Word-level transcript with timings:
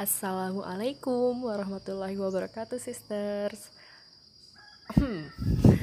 Assalamualaikum 0.00 1.44
warahmatullahi 1.44 2.16
wabarakatuh 2.16 2.80
sisters. 2.80 3.68
Hmm. 4.96 5.28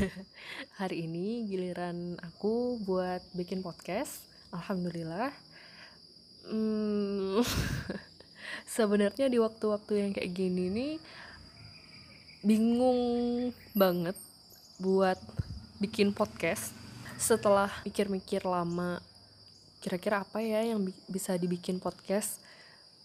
Hari 0.81 1.05
ini 1.05 1.45
giliran 1.45 2.17
aku 2.25 2.81
buat 2.81 3.21
bikin 3.37 3.61
podcast. 3.61 4.25
Alhamdulillah. 4.49 5.29
Hmm, 6.49 7.45
Sebenarnya 8.65 9.29
di 9.29 9.37
waktu-waktu 9.37 9.93
yang 10.01 10.11
kayak 10.17 10.33
gini 10.33 10.73
nih 10.73 10.93
Bingung 12.41 12.97
banget 13.77 14.17
buat 14.81 15.21
bikin 15.77 16.09
podcast. 16.09 16.73
Setelah 17.21 17.69
mikir-mikir 17.85 18.49
lama 18.49 18.97
Kira-kira 19.77 20.25
apa 20.25 20.41
ya 20.41 20.65
yang 20.73 20.81
bisa 21.05 21.37
dibikin 21.37 21.77
podcast 21.77 22.46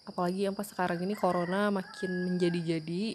apalagi 0.02 0.50
yang 0.50 0.54
pas 0.56 0.66
sekarang 0.66 0.98
ini 1.02 1.14
corona 1.14 1.70
makin 1.70 2.34
menjadi-jadi 2.34 3.14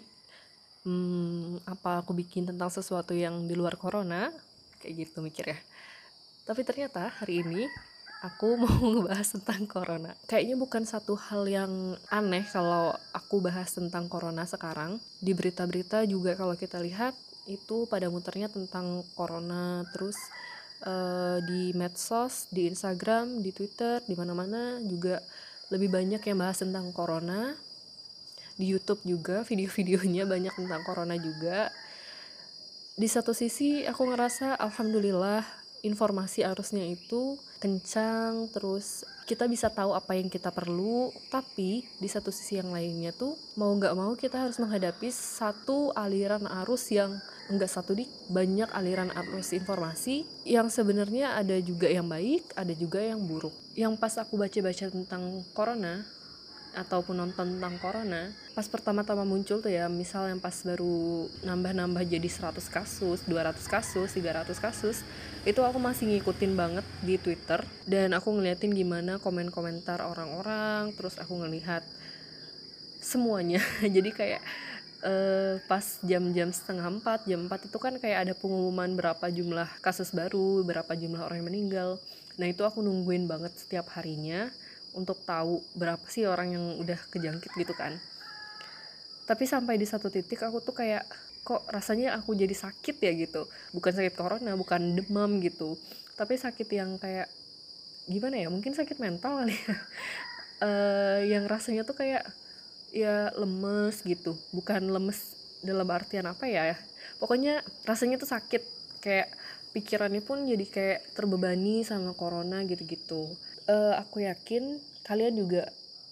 hmm, 0.88 1.68
apa 1.68 2.00
aku 2.00 2.16
bikin 2.16 2.48
tentang 2.48 2.72
sesuatu 2.72 3.12
yang 3.12 3.44
di 3.44 3.52
luar 3.52 3.76
corona 3.76 4.32
kayak 4.80 5.08
gitu 5.08 5.20
mikir 5.20 5.52
ya. 5.52 5.58
Tapi 6.48 6.64
ternyata 6.64 7.12
hari 7.20 7.44
ini 7.44 7.62
aku 8.24 8.56
mau 8.62 8.72
ngebahas 8.72 9.28
tentang 9.36 9.68
corona. 9.68 10.16
Kayaknya 10.24 10.56
bukan 10.56 10.82
satu 10.88 11.14
hal 11.18 11.44
yang 11.44 11.72
aneh 12.08 12.44
kalau 12.48 12.96
aku 13.12 13.44
bahas 13.44 13.68
tentang 13.74 14.08
corona 14.08 14.48
sekarang. 14.48 14.96
Di 15.20 15.36
berita-berita 15.36 16.08
juga 16.08 16.34
kalau 16.38 16.56
kita 16.56 16.80
lihat 16.80 17.12
itu 17.44 17.84
pada 17.88 18.08
muternya 18.08 18.48
tentang 18.48 19.04
corona. 19.12 19.84
Terus 19.92 20.16
uh, 20.88 21.38
di 21.44 21.76
medsos 21.76 22.48
di 22.48 22.70
Instagram 22.70 23.44
di 23.44 23.50
Twitter 23.52 24.00
di 24.08 24.14
mana-mana 24.16 24.80
juga 24.82 25.20
lebih 25.68 25.92
banyak 25.92 26.20
yang 26.24 26.38
bahas 26.40 26.60
tentang 26.60 26.88
corona. 26.92 27.56
Di 28.58 28.66
YouTube 28.66 29.04
juga 29.04 29.44
video-videonya 29.48 30.24
banyak 30.24 30.54
tentang 30.56 30.82
corona 30.84 31.14
juga. 31.16 31.72
Di 32.98 33.06
satu 33.06 33.30
sisi 33.30 33.86
aku 33.86 34.10
ngerasa 34.10 34.58
alhamdulillah 34.58 35.46
informasi 35.86 36.42
arusnya 36.42 36.82
itu 36.82 37.38
kencang 37.62 38.50
terus 38.50 39.06
kita 39.30 39.46
bisa 39.46 39.70
tahu 39.70 39.94
apa 39.94 40.18
yang 40.18 40.26
kita 40.26 40.50
perlu. 40.50 41.14
Tapi 41.30 41.86
di 41.86 42.08
satu 42.10 42.34
sisi 42.34 42.58
yang 42.58 42.74
lainnya 42.74 43.14
tuh 43.14 43.38
mau 43.54 43.70
nggak 43.70 43.94
mau 43.94 44.18
kita 44.18 44.42
harus 44.48 44.58
menghadapi 44.58 45.12
satu 45.14 45.94
aliran 45.94 46.50
arus 46.64 46.90
yang 46.90 47.14
enggak 47.48 47.72
satu 47.72 47.96
di 47.96 48.04
banyak 48.28 48.68
aliran 48.72 49.08
arus 49.12 49.56
informasi 49.56 50.28
yang 50.44 50.68
sebenarnya 50.68 51.36
ada 51.36 51.56
juga 51.60 51.88
yang 51.88 52.06
baik 52.06 52.52
ada 52.54 52.72
juga 52.76 53.00
yang 53.00 53.24
buruk. 53.24 53.52
Yang 53.74 53.96
pas 53.96 54.14
aku 54.20 54.36
baca-baca 54.36 54.86
tentang 54.92 55.44
corona 55.56 56.04
ataupun 56.76 57.16
nonton 57.16 57.58
tentang 57.58 57.74
corona 57.80 58.30
pas 58.52 58.68
pertama-tama 58.68 59.24
muncul 59.24 59.58
tuh 59.58 59.72
ya 59.72 59.88
misal 59.88 60.28
yang 60.28 60.38
pas 60.38 60.54
baru 60.62 61.26
nambah-nambah 61.42 62.04
jadi 62.04 62.28
100 62.28 62.60
kasus 62.68 63.24
200 63.24 63.56
kasus 63.66 64.08
300 64.12 64.52
kasus 64.60 65.02
itu 65.48 65.58
aku 65.64 65.80
masih 65.80 66.12
ngikutin 66.12 66.52
banget 66.54 66.86
di 67.00 67.16
Twitter 67.16 67.64
dan 67.88 68.12
aku 68.12 68.30
ngeliatin 68.36 68.76
gimana 68.76 69.16
komen-komentar 69.18 70.04
orang-orang 70.04 70.92
terus 70.94 71.16
aku 71.16 71.40
ngelihat 71.40 71.82
semuanya. 73.08 73.62
Jadi 73.96 74.10
kayak 74.12 74.42
uh, 75.04 75.60
pas 75.70 75.84
jam-jam 76.02 76.50
setengah 76.50 76.86
empat 76.98 77.26
jam 77.28 77.46
empat 77.46 77.70
itu 77.70 77.78
kan 77.78 77.94
kayak 77.98 78.28
ada 78.28 78.34
pengumuman 78.34 78.90
berapa 78.98 79.26
jumlah 79.30 79.68
kasus 79.82 80.10
baru 80.10 80.66
berapa 80.66 80.90
jumlah 80.94 81.22
orang 81.22 81.44
yang 81.44 81.48
meninggal. 81.50 81.90
Nah 82.38 82.46
itu 82.46 82.62
aku 82.62 82.82
nungguin 82.82 83.26
banget 83.26 83.54
setiap 83.58 83.90
harinya 83.98 84.50
untuk 84.94 85.20
tahu 85.22 85.62
berapa 85.78 86.02
sih 86.10 86.26
orang 86.26 86.54
yang 86.54 86.64
udah 86.80 86.98
kejangkit 87.10 87.50
gitu 87.54 87.74
kan. 87.74 87.94
Tapi 89.28 89.44
sampai 89.44 89.76
di 89.76 89.84
satu 89.84 90.08
titik 90.08 90.40
aku 90.40 90.64
tuh 90.64 90.72
kayak 90.72 91.04
kok 91.44 91.64
rasanya 91.68 92.16
aku 92.16 92.32
jadi 92.32 92.54
sakit 92.54 92.96
ya? 92.98 93.12
gitu. 93.14 93.44
Bukan 93.76 93.92
sakit 93.92 94.14
corona 94.16 94.56
bukan 94.56 94.96
demam 94.96 95.38
gitu. 95.44 95.76
Tapi 96.16 96.34
sakit 96.34 96.68
yang 96.72 96.96
kayak 96.96 97.28
gimana 98.08 98.40
ya 98.40 98.48
mungkin 98.48 98.72
sakit 98.72 98.96
mental 98.96 99.44
kali 99.44 99.54
ya. 99.54 99.76
Uh, 100.58 101.20
yang 101.36 101.44
rasanya 101.44 101.84
tuh 101.84 101.94
kayak 101.94 102.24
ya 102.92 103.32
lemes 103.36 104.00
gitu. 104.04 104.36
Bukan 104.52 104.88
lemes 104.88 105.36
dalam 105.60 105.88
artian 105.90 106.26
apa 106.30 106.46
ya 106.46 106.78
pokoknya 107.18 107.60
rasanya 107.84 108.20
tuh 108.20 108.30
sakit. 108.30 108.62
Kayak 108.98 109.30
pikirannya 109.76 110.22
pun 110.24 110.42
jadi 110.46 110.66
kayak 110.66 111.14
terbebani 111.14 111.86
sama 111.86 112.14
corona 112.16 112.64
gitu-gitu. 112.66 113.30
Uh, 113.68 113.94
aku 114.00 114.24
yakin 114.24 114.80
kalian 115.04 115.36
juga 115.36 115.68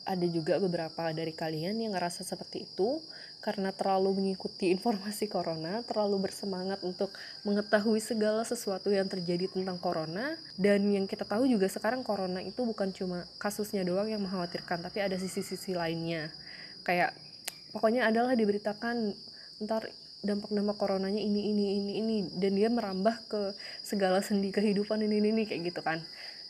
ada 0.06 0.22
juga 0.30 0.62
beberapa 0.62 1.10
dari 1.10 1.34
kalian 1.34 1.82
yang 1.82 1.96
ngerasa 1.96 2.22
seperti 2.22 2.68
itu. 2.68 3.02
Karena 3.36 3.70
terlalu 3.70 4.22
mengikuti 4.22 4.70
informasi 4.74 5.30
corona, 5.30 5.82
terlalu 5.86 6.26
bersemangat 6.26 6.82
untuk 6.82 7.14
mengetahui 7.46 8.02
segala 8.02 8.42
sesuatu 8.42 8.90
yang 8.90 9.06
terjadi 9.06 9.46
tentang 9.50 9.78
corona. 9.78 10.34
Dan 10.58 10.86
yang 10.90 11.06
kita 11.06 11.22
tahu 11.22 11.46
juga 11.46 11.70
sekarang 11.70 12.02
corona 12.02 12.42
itu 12.42 12.62
bukan 12.66 12.90
cuma 12.90 13.22
kasusnya 13.38 13.86
doang 13.86 14.10
yang 14.10 14.22
mengkhawatirkan, 14.22 14.82
tapi 14.82 14.98
ada 14.98 15.14
sisi-sisi 15.14 15.78
lainnya 15.78 16.30
kayak 16.86 17.10
pokoknya 17.74 18.06
adalah 18.06 18.38
diberitakan 18.38 19.10
ntar 19.66 19.90
dampak-dampak 20.22 20.76
coronanya 20.78 21.18
ini 21.18 21.50
ini 21.50 21.64
ini 21.78 21.92
ini 21.98 22.16
dan 22.38 22.54
dia 22.54 22.70
merambah 22.70 23.26
ke 23.26 23.42
segala 23.82 24.22
sendi 24.22 24.54
kehidupan 24.54 25.02
ini 25.02 25.18
ini, 25.18 25.28
ini 25.34 25.42
kayak 25.44 25.74
gitu 25.74 25.82
kan. 25.82 25.98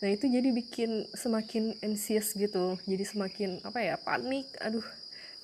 Nah 0.04 0.08
itu 0.12 0.28
jadi 0.28 0.52
bikin 0.52 1.08
semakin 1.16 1.72
anxious 1.80 2.36
gitu 2.36 2.76
jadi 2.84 3.04
semakin 3.08 3.64
apa 3.64 3.80
ya 3.80 3.97
panik 3.97 4.44
aduh 4.60 4.84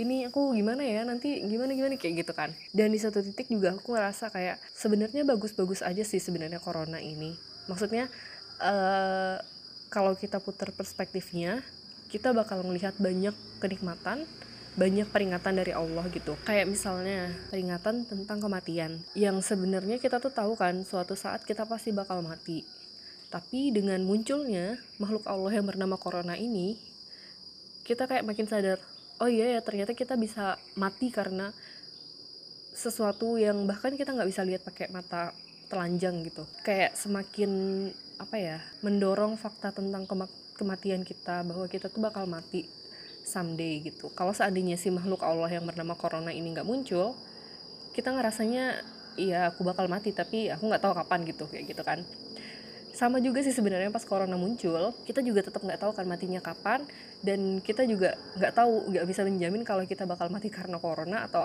ini 0.00 0.24
aku 0.24 0.56
gimana 0.56 0.80
ya 0.80 1.04
nanti 1.04 1.40
gimana 1.44 1.76
gimana 1.76 1.96
kayak 1.96 2.24
gitu 2.24 2.32
kan. 2.32 2.52
Dan 2.72 2.92
di 2.92 3.00
satu 3.00 3.20
titik 3.20 3.48
juga 3.48 3.76
aku 3.76 3.92
ngerasa 3.92 4.32
kayak 4.32 4.60
sebenarnya 4.72 5.24
bagus-bagus 5.24 5.84
aja 5.84 6.04
sih 6.04 6.20
sebenarnya 6.20 6.60
corona 6.60 7.00
ini. 7.00 7.36
Maksudnya 7.68 8.08
uh, 8.60 9.36
kalau 9.92 10.16
kita 10.16 10.40
putar 10.40 10.72
perspektifnya 10.72 11.60
kita 12.08 12.32
bakal 12.32 12.64
melihat 12.64 12.96
banyak 12.96 13.36
kenikmatan 13.60 14.24
banyak 14.72 15.04
peringatan 15.12 15.54
dari 15.60 15.72
Allah 15.76 16.04
gitu. 16.08 16.32
Kayak 16.48 16.72
misalnya 16.72 17.28
peringatan 17.52 18.08
tentang 18.08 18.38
kematian 18.40 18.96
yang 19.12 19.44
sebenarnya 19.44 20.00
kita 20.00 20.16
tuh 20.16 20.32
tahu 20.32 20.56
kan 20.56 20.80
suatu 20.84 21.12
saat 21.12 21.44
kita 21.44 21.68
pasti 21.68 21.92
bakal 21.92 22.24
mati. 22.24 22.64
Tapi 23.28 23.72
dengan 23.72 24.00
munculnya 24.04 24.76
makhluk 24.96 25.24
Allah 25.28 25.52
yang 25.60 25.66
bernama 25.68 25.96
corona 26.00 26.36
ini 26.36 26.76
kita 27.84 28.08
kayak 28.08 28.24
makin 28.24 28.46
sadar 28.48 28.78
oh 29.20 29.28
iya 29.28 29.58
ya 29.58 29.60
ternyata 29.60 29.92
kita 29.92 30.16
bisa 30.16 30.56
mati 30.78 31.10
karena 31.12 31.52
sesuatu 32.72 33.36
yang 33.36 33.68
bahkan 33.68 33.92
kita 33.92 34.16
nggak 34.16 34.30
bisa 34.32 34.42
lihat 34.44 34.64
pakai 34.64 34.88
mata 34.88 35.36
telanjang 35.68 36.24
gitu. 36.24 36.48
Kayak 36.64 36.96
semakin 36.96 37.52
apa 38.16 38.36
ya 38.40 38.58
mendorong 38.80 39.36
fakta 39.36 39.72
tentang 39.72 40.08
kematian 40.56 41.04
kita 41.04 41.44
bahwa 41.44 41.68
kita 41.68 41.92
tuh 41.92 42.00
bakal 42.00 42.24
mati 42.24 42.81
someday 43.32 43.80
gitu. 43.80 44.12
Kalau 44.12 44.36
seandainya 44.36 44.76
si 44.76 44.92
makhluk 44.92 45.24
Allah 45.24 45.48
yang 45.48 45.64
bernama 45.64 45.96
corona 45.96 46.28
ini 46.28 46.52
nggak 46.52 46.68
muncul 46.68 47.16
kita 47.96 48.12
ngerasanya 48.12 48.84
iya 49.16 49.48
aku 49.52 49.64
bakal 49.64 49.88
mati 49.88 50.12
tapi 50.12 50.52
aku 50.52 50.68
nggak 50.68 50.82
tahu 50.84 50.92
kapan 50.92 51.20
gitu 51.24 51.48
kayak 51.48 51.64
gitu 51.72 51.80
kan. 51.80 52.04
Sama 52.92 53.24
juga 53.24 53.40
sih 53.40 53.56
sebenarnya 53.56 53.88
pas 53.88 54.04
corona 54.04 54.36
muncul 54.36 54.92
kita 55.08 55.24
juga 55.24 55.40
tetap 55.40 55.64
nggak 55.64 55.80
tahu 55.80 55.96
kan 55.96 56.04
matinya 56.04 56.44
kapan 56.44 56.84
dan 57.24 57.64
kita 57.64 57.88
juga 57.88 58.20
nggak 58.36 58.52
tahu 58.52 58.92
nggak 58.92 59.04
bisa 59.08 59.24
menjamin 59.24 59.64
kalau 59.64 59.88
kita 59.88 60.04
bakal 60.04 60.28
mati 60.28 60.52
karena 60.52 60.76
corona 60.76 61.24
atau 61.24 61.40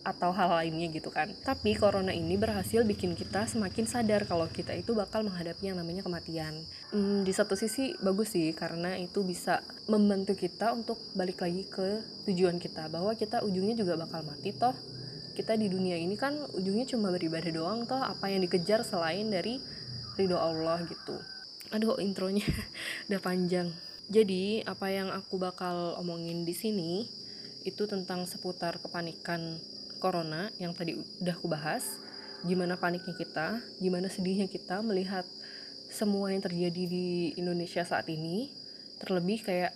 atau 0.00 0.32
hal 0.32 0.48
lainnya 0.56 0.88
gitu 0.88 1.12
kan. 1.12 1.32
Tapi 1.44 1.76
corona 1.76 2.12
ini 2.12 2.36
berhasil 2.40 2.82
bikin 2.84 3.12
kita 3.12 3.44
semakin 3.44 3.84
sadar 3.84 4.24
kalau 4.24 4.48
kita 4.48 4.72
itu 4.72 4.96
bakal 4.96 5.24
menghadapi 5.24 5.72
yang 5.72 5.78
namanya 5.78 6.00
kematian. 6.00 6.64
Hmm, 6.90 7.22
di 7.22 7.32
satu 7.32 7.54
sisi 7.54 7.92
bagus 8.00 8.32
sih 8.32 8.52
karena 8.56 8.96
itu 8.96 9.20
bisa 9.20 9.60
membantu 9.86 10.32
kita 10.36 10.72
untuk 10.72 10.96
balik 11.12 11.44
lagi 11.44 11.68
ke 11.68 12.00
tujuan 12.28 12.56
kita 12.56 12.88
bahwa 12.88 13.12
kita 13.12 13.44
ujungnya 13.44 13.76
juga 13.76 14.00
bakal 14.00 14.24
mati 14.24 14.56
toh. 14.56 14.74
Kita 15.36 15.56
di 15.56 15.70
dunia 15.70 15.96
ini 15.96 16.16
kan 16.16 16.36
ujungnya 16.56 16.88
cuma 16.90 17.12
beribadah 17.12 17.52
doang 17.52 17.84
toh 17.84 18.00
apa 18.00 18.28
yang 18.28 18.44
dikejar 18.44 18.84
selain 18.84 19.28
dari 19.28 19.60
ridho 20.16 20.36
Allah 20.36 20.80
gitu. 20.88 21.16
Aduh 21.70 22.00
intronya 22.00 22.44
udah 23.08 23.20
panjang. 23.20 23.68
Jadi 24.10 24.66
apa 24.66 24.90
yang 24.90 25.14
aku 25.14 25.38
bakal 25.38 25.94
omongin 26.02 26.42
di 26.42 26.50
sini 26.50 27.06
itu 27.62 27.84
tentang 27.86 28.24
seputar 28.24 28.80
kepanikan 28.80 29.60
corona 30.00 30.48
yang 30.56 30.72
tadi 30.72 30.96
udah 31.20 31.34
aku 31.36 31.46
bahas 31.46 31.84
gimana 32.40 32.80
paniknya 32.80 33.12
kita 33.12 33.60
gimana 33.76 34.08
sedihnya 34.08 34.48
kita 34.48 34.80
melihat 34.80 35.28
semua 35.92 36.32
yang 36.32 36.40
terjadi 36.40 36.82
di 36.88 37.36
Indonesia 37.36 37.84
saat 37.84 38.08
ini 38.08 38.48
terlebih 39.02 39.44
kayak 39.44 39.74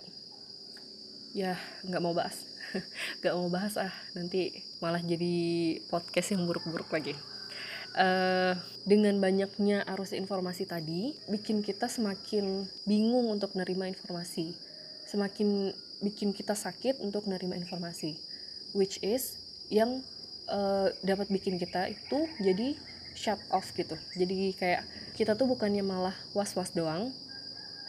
ya 1.35 1.59
nggak 1.83 2.01
mau 2.01 2.15
bahas. 2.15 2.47
Nggak 3.19 3.35
mau 3.35 3.47
bahas 3.51 3.75
ah 3.75 3.91
nanti 4.15 4.63
malah 4.79 5.03
jadi 5.03 5.35
podcast 5.91 6.31
yang 6.31 6.47
buruk-buruk 6.47 6.87
lagi. 6.91 7.13
Uh, 7.95 8.51
dengan 8.83 9.15
banyaknya 9.23 9.87
arus 9.95 10.11
informasi 10.11 10.67
tadi 10.67 11.15
bikin 11.31 11.63
kita 11.63 11.87
semakin 11.87 12.63
bingung 12.87 13.27
untuk 13.27 13.51
menerima 13.59 13.91
informasi. 13.91 14.55
Semakin 15.07 15.71
bikin 16.03 16.31
kita 16.31 16.55
sakit 16.55 16.99
untuk 17.03 17.27
menerima 17.27 17.55
informasi 17.59 18.15
which 18.75 18.99
is 18.99 19.39
yang 19.71 20.03
uh, 20.49 20.87
dapat 21.05 21.29
bikin 21.31 21.57
kita 21.57 21.89
itu 21.89 22.29
jadi 22.41 22.77
shut 23.15 23.39
off 23.49 23.71
gitu. 23.73 23.95
Jadi 24.13 24.53
kayak 24.53 24.83
kita 25.15 25.33
tuh 25.33 25.47
bukannya 25.47 25.81
malah 25.81 26.15
was-was 26.35 26.75
doang. 26.75 27.09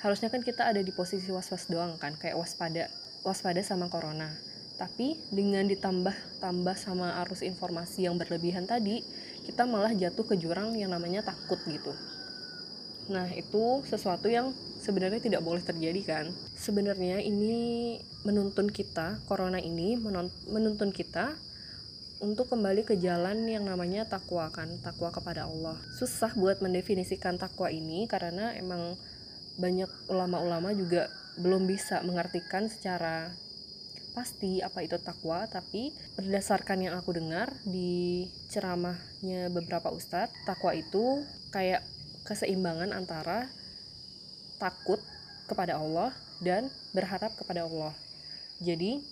Harusnya 0.01 0.31
kan 0.31 0.45
kita 0.45 0.69
ada 0.71 0.79
di 0.81 0.95
posisi 0.95 1.29
was-was 1.35 1.67
doang 1.67 1.99
kan 1.99 2.15
kayak 2.15 2.39
waspada 2.39 2.89
waspada 3.27 3.61
sama 3.67 3.91
corona. 3.91 4.31
Tapi 4.77 5.17
dengan 5.33 5.67
ditambah 5.67 6.15
tambah 6.39 6.77
sama 6.77 7.19
arus 7.25 7.41
informasi 7.41 8.07
yang 8.07 8.21
berlebihan 8.21 8.69
tadi 8.69 9.01
kita 9.49 9.65
malah 9.65 9.91
jatuh 9.97 10.27
ke 10.27 10.37
jurang 10.39 10.77
yang 10.77 10.93
namanya 10.93 11.25
takut 11.27 11.59
gitu. 11.67 11.91
Nah 13.11 13.31
itu 13.33 13.83
sesuatu 13.87 14.27
yang 14.27 14.51
sebenarnya 14.83 15.19
tidak 15.23 15.43
boleh 15.43 15.63
terjadi 15.65 16.03
kan. 16.05 16.27
Sebenarnya 16.55 17.23
ini 17.25 17.99
menuntun 18.27 18.69
kita 18.71 19.23
corona 19.27 19.59
ini 19.63 19.97
menuntun 20.51 20.91
kita 20.91 21.35
untuk 22.21 22.49
kembali 22.49 22.89
ke 22.89 22.97
jalan 22.97 23.45
yang 23.45 23.69
namanya 23.69 24.09
takwa 24.09 24.49
kan 24.49 24.69
takwa 24.81 25.13
kepada 25.13 25.45
Allah. 25.45 25.77
Susah 26.01 26.33
buat 26.33 26.65
mendefinisikan 26.65 27.37
takwa 27.37 27.69
ini 27.69 28.09
karena 28.09 28.57
emang 28.57 28.97
banyak 29.61 29.89
ulama-ulama 30.09 30.73
juga 30.73 31.09
belum 31.37 31.69
bisa 31.69 32.01
mengartikan 32.05 32.69
secara 32.69 33.33
pasti 34.17 34.65
apa 34.65 34.81
itu 34.81 34.97
takwa 34.97 35.45
tapi 35.45 35.93
berdasarkan 36.17 36.89
yang 36.89 36.97
aku 36.97 37.21
dengar 37.21 37.53
di 37.69 38.25
ceramahnya 38.49 39.53
beberapa 39.53 39.93
ustadz 39.93 40.33
takwa 40.49 40.73
itu 40.73 41.21
kayak 41.53 41.85
keseimbangan 42.25 42.97
antara 42.97 43.45
takut 44.57 45.05
kepada 45.45 45.77
Allah 45.77 46.17
dan 46.41 46.73
berharap 46.97 47.37
kepada 47.37 47.69
Allah. 47.69 47.93
Jadi 48.65 49.05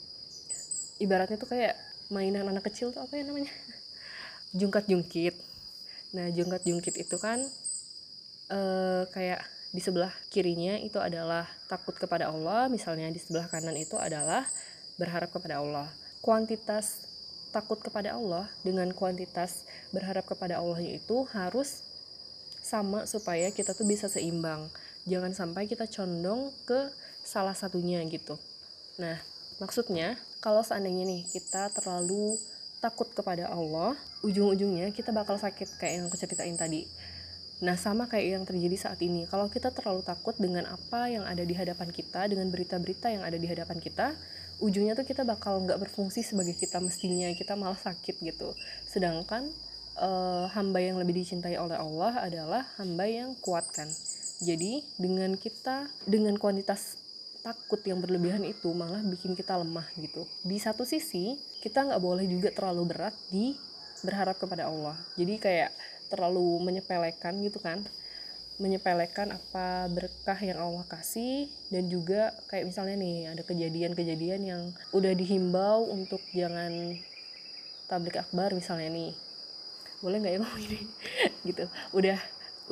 ibaratnya 1.05 1.37
tuh 1.37 1.53
kayak 1.53 1.77
mainan 2.13 2.49
anak 2.49 2.67
kecil 2.69 2.91
tuh 2.91 3.05
apa 3.05 3.15
ya 3.17 3.25
namanya? 3.29 3.53
Jungkat 4.59 4.89
jungkit 4.89 5.35
nah 6.15 6.31
jungkat 6.31 6.63
jungkit 6.63 6.95
itu 6.95 7.19
kan 7.19 7.43
uh, 8.55 9.03
kayak 9.11 9.43
di 9.75 9.83
sebelah 9.83 10.15
kirinya 10.31 10.79
itu 10.79 11.03
adalah 11.03 11.43
takut 11.67 11.99
kepada 11.99 12.31
Allah 12.31 12.71
misalnya 12.71 13.11
di 13.11 13.19
sebelah 13.19 13.51
kanan 13.51 13.75
itu 13.75 13.99
adalah 13.99 14.47
berharap 14.95 15.35
kepada 15.35 15.59
Allah. 15.59 15.91
Kuantitas 16.23 17.03
takut 17.51 17.83
kepada 17.83 18.15
Allah 18.15 18.47
dengan 18.63 18.87
kuantitas 18.95 19.67
berharap 19.91 20.23
kepada 20.31 20.63
Allah 20.63 20.79
itu 20.79 21.27
harus 21.35 21.83
sama 22.63 23.03
supaya 23.11 23.51
kita 23.51 23.75
tuh 23.75 23.83
bisa 23.91 24.07
seimbang. 24.07 24.71
Jangan 25.11 25.35
sampai 25.35 25.67
kita 25.67 25.91
condong 25.91 26.55
ke 26.63 26.95
salah 27.27 27.59
satunya 27.59 27.99
gitu. 28.07 28.39
Nah 29.03 29.19
maksudnya 29.59 30.19
kalau 30.43 30.61
seandainya 30.61 31.05
nih 31.09 31.23
kita 31.31 31.73
terlalu 31.73 32.37
takut 32.85 33.09
kepada 33.17 33.49
Allah, 33.49 33.97
ujung-ujungnya 34.21 34.93
kita 34.93 35.09
bakal 35.09 35.41
sakit 35.41 35.81
kayak 35.81 35.93
yang 35.97 36.05
aku 36.13 36.21
ceritain 36.21 36.53
tadi. 36.53 36.85
Nah, 37.65 37.81
sama 37.81 38.05
kayak 38.05 38.27
yang 38.37 38.45
terjadi 38.45 38.77
saat 38.77 39.01
ini. 39.01 39.25
Kalau 39.25 39.49
kita 39.49 39.73
terlalu 39.73 40.05
takut 40.05 40.37
dengan 40.37 40.69
apa 40.69 41.09
yang 41.09 41.25
ada 41.25 41.41
di 41.41 41.57
hadapan 41.57 41.89
kita, 41.89 42.29
dengan 42.29 42.53
berita-berita 42.53 43.09
yang 43.09 43.25
ada 43.25 43.41
di 43.41 43.49
hadapan 43.49 43.81
kita, 43.81 44.13
ujungnya 44.61 44.93
tuh 44.93 45.09
kita 45.09 45.25
bakal 45.25 45.65
nggak 45.65 45.81
berfungsi 45.89 46.21
sebagai 46.21 46.53
kita 46.61 46.77
mestinya, 46.85 47.33
kita 47.33 47.57
malah 47.57 47.79
sakit 47.81 48.21
gitu. 48.21 48.53
Sedangkan 48.85 49.49
uh, 49.97 50.51
hamba 50.53 50.83
yang 50.83 51.01
lebih 51.01 51.25
dicintai 51.25 51.57
oleh 51.57 51.79
Allah 51.79 52.21
adalah 52.21 52.63
hamba 52.77 53.09
yang 53.09 53.33
kuat 53.41 53.65
kan. 53.73 53.89
Jadi 54.45 54.83
dengan 55.01 55.39
kita 55.39 55.89
dengan 56.05 56.37
kuantitas 56.37 57.01
takut 57.45 57.77
yang 57.85 58.01
berlebihan 58.01 58.41
itu 58.41 58.73
malah 58.73 59.05
bikin 59.05 59.37
kita 59.37 59.61
lemah 59.61 59.85
gitu. 60.01 60.25
Di 60.41 60.57
satu 60.57 60.89
sisi 60.89 61.37
kita 61.61 61.85
nggak 61.85 62.01
boleh 62.01 62.25
juga 62.25 62.49
terlalu 62.49 62.97
berat 62.97 63.13
di 63.29 63.53
berharap 64.01 64.41
kepada 64.41 64.73
Allah. 64.73 64.97
Jadi 65.21 65.37
kayak 65.37 65.71
terlalu 66.09 66.65
menyepelekan 66.65 67.37
gitu 67.45 67.61
kan. 67.61 67.85
Menyepelekan 68.57 69.35
apa 69.35 69.93
berkah 69.93 70.39
yang 70.41 70.57
Allah 70.57 70.89
kasih 70.89 71.53
dan 71.69 71.91
juga 71.93 72.33
kayak 72.49 72.71
misalnya 72.73 72.97
nih 72.97 73.19
ada 73.37 73.43
kejadian-kejadian 73.45 74.41
yang 74.41 74.63
udah 74.97 75.13
dihimbau 75.13 75.91
untuk 75.91 76.23
jangan 76.33 76.97
tablik 77.93 78.17
akbar 78.17 78.57
misalnya 78.57 78.89
nih. 78.89 79.13
Boleh 80.01 80.17
nggak 80.23 80.33
ya 80.33 80.39
ngomong 80.41 80.63
ini? 80.65 80.81
Gitu. 81.53 81.65
Udah 81.93 82.17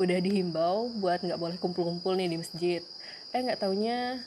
udah 0.01 0.17
dihimbau 0.17 0.89
buat 0.97 1.21
nggak 1.21 1.37
boleh 1.37 1.57
kumpul-kumpul 1.61 2.17
nih 2.17 2.25
di 2.31 2.37
masjid. 2.41 2.81
Eh 3.29 3.43
nggak 3.43 3.61
taunya 3.61 4.23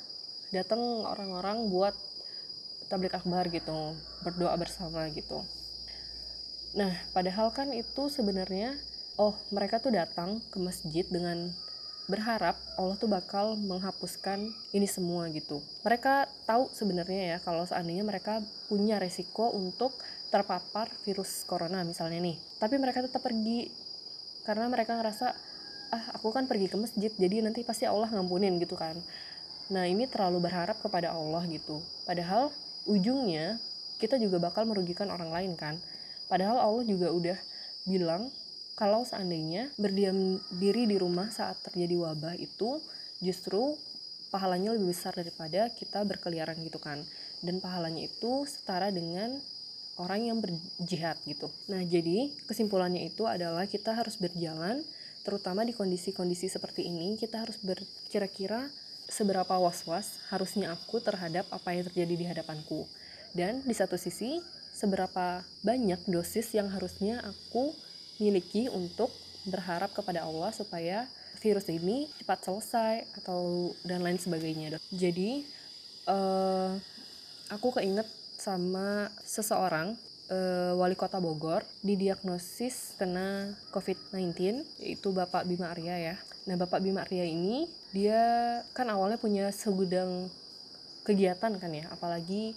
datang 0.54 0.80
orang-orang 1.06 1.70
buat 1.70 1.94
tablik 2.86 3.14
akbar 3.14 3.50
gitu 3.50 3.94
berdoa 4.22 4.54
bersama 4.54 5.06
gitu 5.10 5.42
nah 6.76 6.92
padahal 7.16 7.50
kan 7.50 7.72
itu 7.72 8.12
sebenarnya 8.12 8.76
oh 9.16 9.32
mereka 9.48 9.80
tuh 9.80 9.96
datang 9.96 10.38
ke 10.52 10.58
masjid 10.60 11.04
dengan 11.08 11.50
berharap 12.06 12.54
Allah 12.78 12.94
tuh 12.96 13.10
bakal 13.10 13.58
menghapuskan 13.58 14.46
ini 14.70 14.86
semua 14.86 15.26
gitu. 15.34 15.58
Mereka 15.82 16.30
tahu 16.46 16.70
sebenarnya 16.70 17.36
ya 17.36 17.38
kalau 17.42 17.66
seandainya 17.66 18.06
mereka 18.06 18.38
punya 18.70 19.02
resiko 19.02 19.50
untuk 19.50 19.90
terpapar 20.30 20.86
virus 21.02 21.42
corona 21.44 21.82
misalnya 21.82 22.22
nih. 22.22 22.38
Tapi 22.62 22.78
mereka 22.78 23.02
tetap 23.02 23.26
pergi 23.26 23.70
karena 24.46 24.70
mereka 24.70 24.94
ngerasa 24.94 25.34
ah 25.86 26.04
aku 26.18 26.30
kan 26.34 26.46
pergi 26.50 26.66
ke 26.70 26.78
masjid 26.78 27.10
jadi 27.14 27.42
nanti 27.42 27.66
pasti 27.66 27.86
Allah 27.90 28.06
ngampunin 28.10 28.62
gitu 28.62 28.78
kan. 28.78 28.94
Nah, 29.66 29.84
ini 29.86 30.06
terlalu 30.06 30.46
berharap 30.46 30.78
kepada 30.78 31.10
Allah 31.10 31.42
gitu. 31.50 31.82
Padahal 32.06 32.54
ujungnya 32.86 33.58
kita 33.98 34.14
juga 34.20 34.38
bakal 34.38 34.62
merugikan 34.68 35.10
orang 35.10 35.32
lain 35.34 35.52
kan. 35.58 35.74
Padahal 36.30 36.62
Allah 36.62 36.84
juga 36.86 37.10
udah 37.10 37.38
bilang 37.86 38.30
kalau 38.78 39.02
seandainya 39.02 39.72
berdiam 39.80 40.38
diri 40.60 40.86
di 40.86 41.00
rumah 41.00 41.32
saat 41.32 41.58
terjadi 41.66 41.96
wabah 41.98 42.36
itu 42.38 42.78
justru 43.24 43.74
pahalanya 44.30 44.76
lebih 44.76 44.92
besar 44.92 45.16
daripada 45.16 45.72
kita 45.74 46.04
berkeliaran 46.06 46.58
gitu 46.62 46.78
kan. 46.78 47.02
Dan 47.42 47.58
pahalanya 47.58 48.06
itu 48.06 48.46
setara 48.46 48.94
dengan 48.94 49.34
orang 49.96 50.28
yang 50.28 50.38
berjihad 50.38 51.16
gitu. 51.24 51.48
Nah, 51.72 51.80
jadi 51.82 52.30
kesimpulannya 52.46 53.08
itu 53.08 53.24
adalah 53.24 53.64
kita 53.64 53.96
harus 53.96 54.20
berjalan 54.20 54.84
terutama 55.26 55.66
di 55.66 55.74
kondisi-kondisi 55.74 56.46
seperti 56.46 56.86
ini 56.86 57.18
kita 57.18 57.42
harus 57.42 57.58
berkira-kira 57.58 58.70
seberapa 59.06 59.54
was-was 59.58 60.18
harusnya 60.30 60.74
aku 60.74 60.98
terhadap 60.98 61.46
apa 61.50 61.74
yang 61.74 61.86
terjadi 61.86 62.14
di 62.14 62.24
hadapanku. 62.26 62.86
Dan 63.36 63.62
di 63.62 63.74
satu 63.74 63.94
sisi, 64.00 64.42
seberapa 64.76 65.40
banyak 65.64 66.04
dosis 66.10 66.52
yang 66.52 66.68
harusnya 66.68 67.22
aku 67.24 67.72
miliki 68.20 68.68
untuk 68.72 69.12
berharap 69.46 69.94
kepada 69.94 70.26
Allah 70.26 70.50
supaya 70.50 71.06
virus 71.38 71.68
ini 71.70 72.10
cepat 72.18 72.48
selesai 72.48 72.94
atau 73.22 73.72
dan 73.86 74.02
lain 74.02 74.18
sebagainya. 74.18 74.80
Jadi 74.90 75.46
uh, 76.10 76.74
aku 77.52 77.76
keinget 77.78 78.08
sama 78.36 79.08
seseorang 79.22 79.94
uh, 80.28 80.72
wali 80.76 80.98
kota 80.98 81.22
Bogor 81.22 81.62
didiagnosis 81.80 82.98
kena 82.98 83.54
COVID-19 83.70 84.64
yaitu 84.82 85.08
Bapak 85.14 85.46
Bima 85.46 85.70
Arya 85.72 86.14
ya. 86.14 86.16
Nah 86.46 86.54
Bapak 86.54 86.78
Bima 86.78 87.02
Arya 87.02 87.26
ini 87.26 87.66
dia 87.90 88.22
kan 88.70 88.86
awalnya 88.86 89.18
punya 89.18 89.50
segudang 89.50 90.30
kegiatan 91.02 91.50
kan 91.58 91.70
ya 91.74 91.90
apalagi 91.90 92.54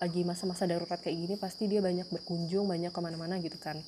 lagi 0.00 0.24
masa-masa 0.24 0.64
darurat 0.64 0.96
kayak 0.96 1.16
gini 1.16 1.34
pasti 1.36 1.68
dia 1.68 1.84
banyak 1.84 2.08
berkunjung 2.08 2.68
banyak 2.68 2.92
ke 2.92 3.00
mana-mana 3.00 3.40
gitu 3.40 3.56
kan. 3.56 3.80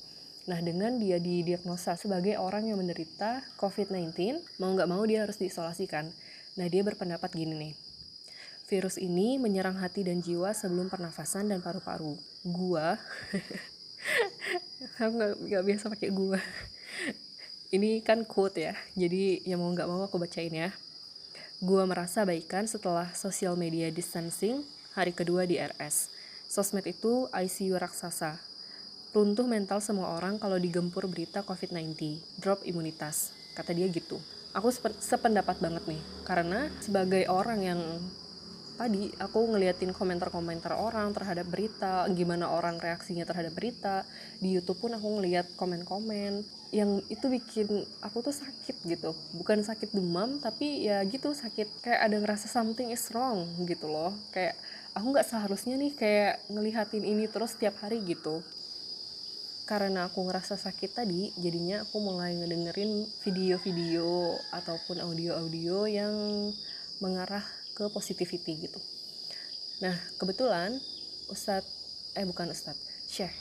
Nah 0.49 0.59
dengan 0.61 0.97
dia 0.97 1.21
didiagnosa 1.21 1.93
sebagai 1.97 2.37
orang 2.41 2.69
yang 2.69 2.81
menderita 2.81 3.45
COVID-19 3.61 4.41
mau 4.57 4.73
nggak 4.73 4.89
mau 4.89 5.01
dia 5.05 5.25
harus 5.25 5.37
diisolasikan 5.37 6.09
nah 6.53 6.69
dia 6.69 6.81
berpendapat 6.81 7.29
gini 7.33 7.53
nih. 7.53 7.73
Virus 8.69 8.97
ini 8.97 9.37
menyerang 9.37 9.77
hati 9.77 10.01
dan 10.01 10.17
jiwa 10.17 10.49
sebelum 10.49 10.89
pernafasan 10.89 11.45
dan 11.45 11.61
paru-paru. 11.61 12.17
Gua 12.41 12.97
aku 14.97 15.13
nggak 15.45 15.61
biasa 15.61 15.93
pakai 15.93 16.09
gua 16.09 16.41
ini 17.73 18.05
kan 18.05 18.21
quote 18.23 18.69
ya 18.69 18.77
jadi 18.93 19.41
ya 19.41 19.57
mau 19.57 19.73
nggak 19.73 19.89
mau 19.89 20.05
aku 20.05 20.21
bacain 20.21 20.53
ya 20.53 20.69
Gua 21.63 21.87
merasa 21.87 22.27
baikan 22.27 22.67
setelah 22.67 23.07
social 23.15 23.55
media 23.55 23.87
distancing 23.87 24.67
hari 24.91 25.15
kedua 25.15 25.47
di 25.47 25.55
RS. 25.55 26.11
Sosmed 26.51 26.83
itu 26.83 27.31
ICU 27.31 27.79
raksasa. 27.79 28.35
Runtuh 29.15 29.47
mental 29.47 29.79
semua 29.79 30.11
orang 30.19 30.35
kalau 30.43 30.59
digempur 30.59 31.07
berita 31.07 31.39
COVID-19, 31.39 32.19
drop 32.43 32.59
imunitas. 32.67 33.31
Kata 33.55 33.71
dia 33.71 33.87
gitu. 33.87 34.19
Aku 34.51 34.75
sependapat 34.75 35.63
banget 35.63 35.87
nih, 35.87 36.03
karena 36.27 36.67
sebagai 36.83 37.31
orang 37.31 37.63
yang 37.63 37.79
tadi 38.75 39.13
aku 39.21 39.53
ngeliatin 39.53 39.93
komentar-komentar 39.93 40.75
orang 40.75 41.13
terhadap 41.13 41.47
berita, 41.49 42.09
gimana 42.11 42.49
orang 42.51 42.81
reaksinya 42.81 43.23
terhadap 43.23 43.53
berita. 43.53 44.03
Di 44.41 44.53
YouTube 44.53 44.83
pun 44.83 44.91
aku 44.93 45.21
ngeliat 45.21 45.53
komen-komen 45.55 46.43
yang 46.73 47.01
itu 47.09 47.25
bikin 47.29 47.85
aku 48.01 48.25
tuh 48.25 48.33
sakit 48.33 48.81
gitu. 48.89 49.13
Bukan 49.37 49.61
sakit 49.61 49.93
demam, 49.93 50.41
tapi 50.41 50.89
ya 50.89 51.05
gitu 51.05 51.31
sakit 51.31 51.85
kayak 51.85 52.01
ada 52.01 52.17
ngerasa 52.17 52.49
something 52.49 52.89
is 52.89 53.05
wrong 53.13 53.45
gitu 53.69 53.87
loh. 53.87 54.11
Kayak 54.33 54.57
aku 54.93 55.05
nggak 55.13 55.27
seharusnya 55.29 55.77
nih 55.77 55.93
kayak 55.93 56.33
ngelihatin 56.49 57.05
ini 57.05 57.29
terus 57.29 57.53
setiap 57.57 57.77
hari 57.81 58.01
gitu 58.01 58.41
karena 59.63 60.11
aku 60.11 60.27
ngerasa 60.27 60.59
sakit 60.59 60.91
tadi 60.91 61.31
jadinya 61.39 61.87
aku 61.87 61.95
mulai 62.03 62.35
ngedengerin 62.35 63.07
video-video 63.23 64.35
ataupun 64.51 64.99
audio-audio 64.99 65.87
yang 65.87 66.15
mengarah 66.99 67.43
ke 67.73 67.89
positivity 67.89 68.69
gitu. 68.69 68.79
Nah 69.81 69.97
kebetulan 70.21 70.77
Ustadz 71.27 71.67
eh 72.13 72.25
bukan 72.25 72.53
Ustadz 72.53 73.09
Syekh 73.09 73.33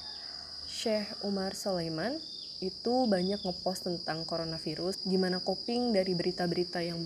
Syekh 0.65 1.09
Umar 1.23 1.53
Sulaiman 1.53 2.17
itu 2.63 2.95
banyak 3.11 3.43
ngepost 3.43 3.85
tentang 3.85 4.23
coronavirus 4.25 5.03
gimana 5.05 5.43
coping 5.43 5.93
dari 5.93 6.15
berita-berita 6.15 6.81
yang 6.81 6.97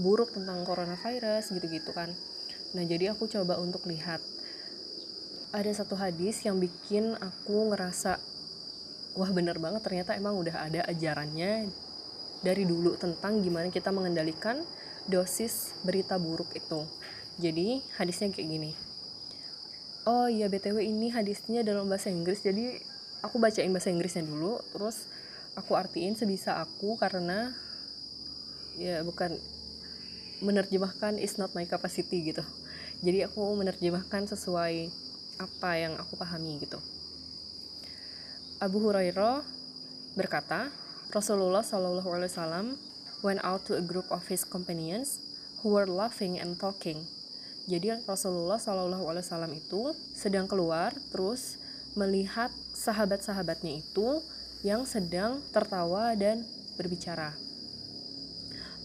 buruk 0.00 0.32
tentang 0.32 0.64
coronavirus 0.64 1.52
gitu-gitu 1.52 1.92
kan. 1.92 2.10
Nah 2.74 2.84
jadi 2.86 3.12
aku 3.12 3.28
coba 3.28 3.60
untuk 3.60 3.84
lihat. 3.84 4.22
Ada 5.48 5.84
satu 5.84 5.96
hadis 5.96 6.44
yang 6.44 6.60
bikin 6.60 7.16
aku 7.20 7.72
ngerasa 7.72 8.20
wah 9.16 9.30
bener 9.32 9.56
banget 9.56 9.80
ternyata 9.80 10.12
emang 10.12 10.36
udah 10.36 10.68
ada 10.68 10.84
ajarannya 10.86 11.72
dari 12.44 12.62
dulu 12.68 12.94
tentang 13.00 13.40
gimana 13.42 13.72
kita 13.72 13.90
mengendalikan 13.90 14.60
dosis 15.08 15.72
berita 15.82 16.20
buruk 16.20 16.52
itu. 16.54 16.84
Jadi 17.40 17.80
hadisnya 17.96 18.30
kayak 18.30 18.48
gini. 18.48 18.70
Oh 20.08 20.28
iya 20.28 20.48
btw 20.48 20.84
ini 20.84 21.12
hadisnya 21.12 21.64
dalam 21.64 21.88
bahasa 21.88 22.12
Inggris. 22.12 22.44
Jadi 22.44 22.78
aku 23.24 23.40
bacain 23.40 23.72
bahasa 23.72 23.90
Inggrisnya 23.90 24.24
dulu 24.24 24.60
terus 24.72 25.08
aku 25.56 25.74
artiin 25.74 26.14
sebisa 26.14 26.60
aku 26.62 26.94
karena 27.00 27.50
ya 28.78 29.02
bukan 29.02 29.34
menerjemahkan 30.38 31.18
is 31.18 31.34
not 31.40 31.50
my 31.56 31.66
capacity 31.66 32.30
gitu. 32.30 32.44
Jadi 33.02 33.26
aku 33.26 33.42
menerjemahkan 33.58 34.30
sesuai 34.30 34.90
apa 35.38 35.70
yang 35.78 35.94
aku 35.98 36.18
pahami 36.18 36.62
gitu. 36.62 36.78
Abu 38.58 38.82
Hurairah 38.82 39.42
berkata 40.18 40.70
Rasulullah 41.14 41.62
Shallallahu 41.62 42.10
Alaihi 42.10 42.30
Wasallam 42.34 42.66
went 43.22 43.42
out 43.42 43.64
to 43.66 43.74
a 43.74 43.84
group 43.84 44.06
of 44.10 44.26
his 44.28 44.44
companions 44.44 45.18
who 45.62 45.74
were 45.74 45.86
laughing 45.88 46.38
and 46.38 46.58
talking 46.58 47.02
jadi 47.68 48.00
Rasulullah 48.08 48.56
Shallallahu 48.56 49.04
Alaihi 49.12 49.24
Wasallam 49.28 49.52
itu 49.52 49.92
sedang 50.16 50.48
keluar 50.48 50.96
terus 51.12 51.60
melihat 51.92 52.48
sahabat-sahabatnya 52.72 53.84
itu 53.84 54.24
yang 54.62 54.88
sedang 54.88 55.42
tertawa 55.52 56.16
dan 56.16 56.46
berbicara. 56.78 57.34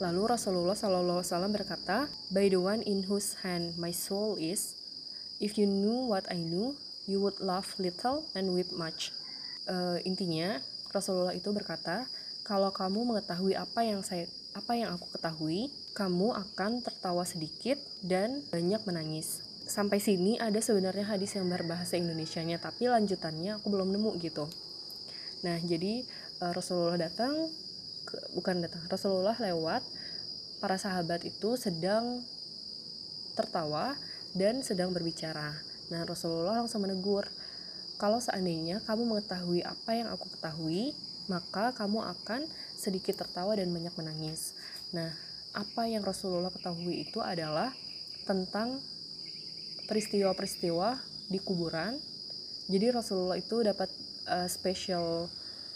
Lalu 0.01 0.35
Rasulullah 0.35 0.75
SAW 0.75 1.47
berkata, 1.53 2.09
By 2.33 2.49
the 2.49 2.59
one 2.59 2.81
in 2.83 3.05
whose 3.05 3.39
hand 3.45 3.77
my 3.77 3.93
soul 3.93 4.35
is, 4.41 4.75
if 5.37 5.55
you 5.55 5.69
knew 5.69 6.09
what 6.09 6.25
I 6.27 6.41
knew, 6.41 6.73
you 7.05 7.21
would 7.21 7.37
laugh 7.39 7.77
little 7.77 8.25
and 8.33 8.51
weep 8.51 8.73
much. 8.73 9.13
Uh, 9.69 10.01
intinya, 10.03 10.59
Rasulullah 10.91 11.37
itu 11.37 11.53
berkata, 11.53 12.09
kalau 12.43 12.75
kamu 12.75 13.07
mengetahui 13.07 13.55
apa 13.55 13.87
yang 13.87 14.03
saya 14.03 14.27
apa 14.53 14.77
yang 14.77 14.93
aku 14.93 15.09
ketahui, 15.17 15.73
kamu 15.97 16.35
akan 16.35 16.85
tertawa 16.85 17.25
sedikit 17.25 17.79
dan 18.05 18.45
banyak 18.53 18.83
menangis. 18.85 19.41
Sampai 19.65 19.97
sini 19.97 20.37
ada 20.37 20.59
sebenarnya 20.59 21.07
hadis 21.07 21.33
yang 21.33 21.49
berbahasa 21.49 21.97
Indonesia-nya 21.97 22.61
tapi 22.61 22.91
lanjutannya 22.91 23.57
aku 23.57 23.71
belum 23.71 23.89
nemu 23.95 24.11
gitu. 24.21 24.45
Nah 25.41 25.57
jadi 25.63 26.03
uh, 26.43 26.51
Rasulullah 26.53 27.09
datang 27.09 27.49
ke, 28.05 28.15
bukan 28.37 28.61
datang 28.61 28.83
Rasulullah 28.91 29.33
lewat 29.39 29.81
para 30.59 30.75
sahabat 30.77 31.23
itu 31.25 31.55
sedang 31.55 32.21
tertawa 33.33 33.95
dan 34.35 34.61
sedang 34.61 34.91
berbicara. 34.91 35.55
Nah 35.89 36.03
Rasulullah 36.05 36.61
langsung 36.61 36.83
menegur 36.83 37.25
kalau 37.97 38.19
seandainya 38.19 38.83
kamu 38.83 39.07
mengetahui 39.07 39.63
apa 39.63 39.91
yang 39.95 40.11
aku 40.11 40.27
ketahui 40.37 40.91
maka 41.31 41.75
kamu 41.75 42.03
akan 42.03 42.43
sedikit 42.75 43.23
tertawa 43.23 43.55
dan 43.55 43.71
banyak 43.71 43.93
menangis 43.95 44.55
nah 44.91 45.11
apa 45.53 45.85
yang 45.85 46.01
Rasulullah 46.01 46.49
ketahui 46.49 47.05
itu 47.05 47.21
adalah 47.21 47.69
tentang 48.25 48.81
peristiwa-peristiwa 49.85 50.97
di 51.29 51.39
kuburan. 51.39 51.93
Jadi 52.65 52.89
Rasulullah 52.89 53.37
itu 53.37 53.61
dapat 53.61 53.89
uh, 54.25 54.47
special 54.49 55.27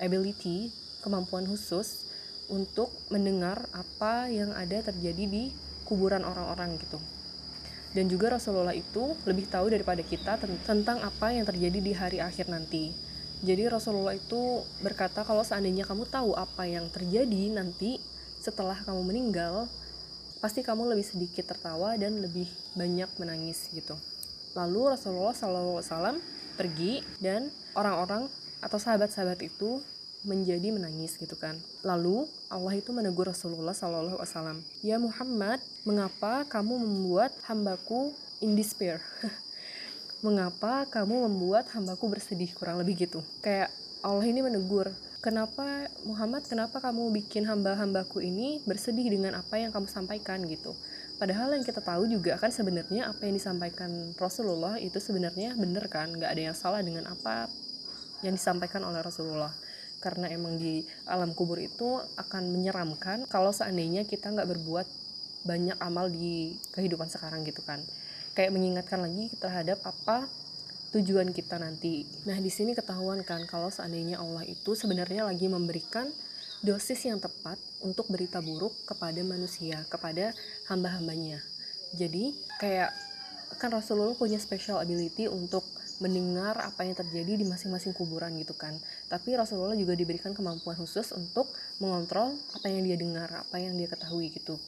ability, 0.02 0.72
kemampuan 1.04 1.46
khusus 1.46 2.08
untuk 2.48 2.90
mendengar 3.12 3.68
apa 3.76 4.32
yang 4.32 4.56
ada 4.56 4.80
terjadi 4.90 5.24
di 5.28 5.44
kuburan 5.84 6.24
orang-orang 6.24 6.80
gitu. 6.80 6.98
Dan 7.92 8.08
juga 8.12 8.40
Rasulullah 8.40 8.76
itu 8.76 9.16
lebih 9.28 9.48
tahu 9.48 9.72
daripada 9.72 10.04
kita 10.04 10.40
tentang 10.64 11.02
apa 11.04 11.34
yang 11.34 11.46
terjadi 11.48 11.80
di 11.80 11.94
hari 11.96 12.18
akhir 12.24 12.48
nanti. 12.48 12.92
Jadi 13.46 13.70
Rasulullah 13.70 14.18
itu 14.18 14.66
berkata 14.82 15.22
kalau 15.22 15.46
seandainya 15.46 15.86
kamu 15.86 16.10
tahu 16.10 16.34
apa 16.34 16.66
yang 16.66 16.90
terjadi 16.90 17.54
nanti 17.54 18.02
setelah 18.42 18.78
kamu 18.82 19.02
meninggal, 19.06 19.70
pasti 20.42 20.66
kamu 20.66 20.90
lebih 20.94 21.06
sedikit 21.06 21.54
tertawa 21.54 21.94
dan 22.02 22.18
lebih 22.18 22.50
banyak 22.74 23.10
menangis 23.22 23.70
gitu. 23.74 23.94
Lalu 24.58 24.98
Rasulullah 24.98 25.38
SAW 25.38 26.18
pergi 26.58 27.06
dan 27.22 27.54
orang-orang 27.78 28.26
atau 28.58 28.82
sahabat-sahabat 28.82 29.46
itu 29.46 29.86
menjadi 30.26 30.74
menangis 30.74 31.14
gitu 31.22 31.38
kan. 31.38 31.54
Lalu 31.86 32.26
Allah 32.50 32.74
itu 32.74 32.90
menegur 32.90 33.30
Rasulullah 33.30 33.78
SAW, 33.78 34.18
Ya 34.82 34.98
Muhammad, 34.98 35.62
mengapa 35.86 36.42
kamu 36.50 36.74
membuat 36.82 37.38
hambaku 37.46 38.18
in 38.42 38.58
despair? 38.58 38.98
mengapa 40.26 40.90
kamu 40.90 41.30
membuat 41.30 41.70
hambaku 41.74 42.10
bersedih? 42.10 42.50
Kurang 42.58 42.82
lebih 42.82 43.08
gitu? 43.08 43.22
Kayak 43.46 43.70
Allah 44.02 44.26
ini 44.26 44.42
menegur, 44.42 44.90
kenapa 45.22 45.90
Muhammad 46.06 46.46
kenapa 46.46 46.82
kamu 46.82 47.14
bikin 47.22 47.46
hamba-hambaku 47.46 48.22
ini 48.24 48.62
bersedih 48.66 49.10
dengan 49.10 49.38
apa 49.38 49.62
yang 49.62 49.70
kamu 49.70 49.86
sampaikan? 49.90 50.42
Gitu. 50.46 50.74
Padahal 51.18 51.58
yang 51.58 51.66
kita 51.66 51.82
tahu 51.82 52.06
juga 52.06 52.38
kan 52.38 52.54
sebenarnya 52.54 53.10
apa 53.10 53.26
yang 53.26 53.36
disampaikan 53.38 53.90
Rasulullah 54.18 54.78
itu 54.78 54.98
sebenarnya 55.02 55.58
benar 55.58 55.90
kan? 55.90 56.14
Nggak 56.14 56.30
ada 56.34 56.42
yang 56.54 56.58
salah 56.58 56.82
dengan 56.82 57.10
apa 57.10 57.50
yang 58.22 58.38
disampaikan 58.38 58.86
oleh 58.86 59.02
Rasulullah. 59.02 59.54
Karena 59.98 60.30
emang 60.30 60.62
di 60.62 60.86
alam 61.10 61.34
kubur 61.34 61.58
itu 61.58 61.98
akan 62.22 62.54
menyeramkan 62.54 63.26
kalau 63.26 63.50
seandainya 63.50 64.06
kita 64.06 64.30
nggak 64.30 64.46
berbuat 64.46 64.86
banyak 65.48 65.78
amal 65.80 66.12
di 66.12 66.60
kehidupan 66.76 67.08
sekarang 67.08 67.48
gitu 67.48 67.64
kan 67.64 67.80
kayak 68.38 68.54
mengingatkan 68.54 69.02
lagi 69.02 69.34
terhadap 69.42 69.82
apa 69.82 70.30
tujuan 70.94 71.34
kita 71.34 71.58
nanti. 71.58 72.06
Nah, 72.30 72.38
di 72.38 72.54
sini 72.54 72.78
ketahuan 72.78 73.26
kan 73.26 73.42
kalau 73.50 73.74
seandainya 73.74 74.22
Allah 74.22 74.46
itu 74.46 74.78
sebenarnya 74.78 75.26
lagi 75.26 75.50
memberikan 75.50 76.06
dosis 76.62 77.02
yang 77.10 77.18
tepat 77.18 77.58
untuk 77.82 78.06
berita 78.14 78.38
buruk 78.38 78.78
kepada 78.86 79.18
manusia, 79.26 79.82
kepada 79.90 80.38
hamba-hambanya. 80.70 81.42
Jadi, 81.98 82.38
kayak 82.62 82.94
kan 83.58 83.74
Rasulullah 83.74 84.14
punya 84.14 84.38
special 84.38 84.78
ability 84.78 85.26
untuk 85.26 85.66
mendengar 85.98 86.62
apa 86.62 86.86
yang 86.86 86.94
terjadi 86.94 87.42
di 87.42 87.46
masing-masing 87.46 87.98
kuburan 87.98 88.38
gitu 88.38 88.54
kan. 88.54 88.78
Tapi 89.10 89.34
Rasulullah 89.34 89.74
juga 89.74 89.98
diberikan 89.98 90.38
kemampuan 90.38 90.78
khusus 90.78 91.10
untuk 91.10 91.50
mengontrol 91.82 92.38
apa 92.54 92.70
yang 92.70 92.86
dia 92.86 92.98
dengar, 93.02 93.34
apa 93.34 93.58
yang 93.58 93.74
dia 93.74 93.90
ketahui 93.90 94.30
gitu. 94.30 94.62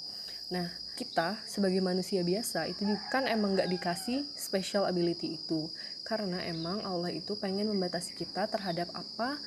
Nah, 0.49 0.65
kita 0.97 1.37
sebagai 1.45 1.79
manusia 1.79 2.25
biasa 2.25 2.67
itu 2.67 2.83
kan 3.13 3.29
emang 3.29 3.55
gak 3.55 3.69
dikasih 3.69 4.25
special 4.35 4.89
ability 4.89 5.37
itu. 5.37 5.69
Karena 6.03 6.41
emang 6.43 6.81
Allah 6.83 7.13
itu 7.13 7.37
pengen 7.37 7.69
membatasi 7.69 8.17
kita 8.17 8.49
terhadap 8.49 8.89
apa? 8.97 9.37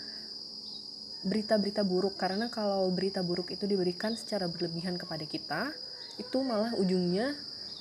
Berita-berita 1.26 1.82
buruk. 1.82 2.14
Karena 2.14 2.47
kalau 2.49 2.87
berita 2.94 3.21
buruk 3.21 3.50
itu 3.50 3.66
diberikan 3.66 4.14
secara 4.14 4.47
berlebihan 4.47 4.94
kepada 4.94 5.26
kita 5.26 5.75
itu 6.21 6.38
malah 6.44 6.76
ujungnya 6.76 7.32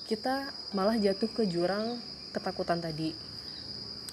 kita 0.07 0.49
malah 0.75 0.95
jatuh 0.97 1.29
ke 1.31 1.45
jurang 1.47 1.99
ketakutan 2.35 2.79
tadi. 2.79 3.15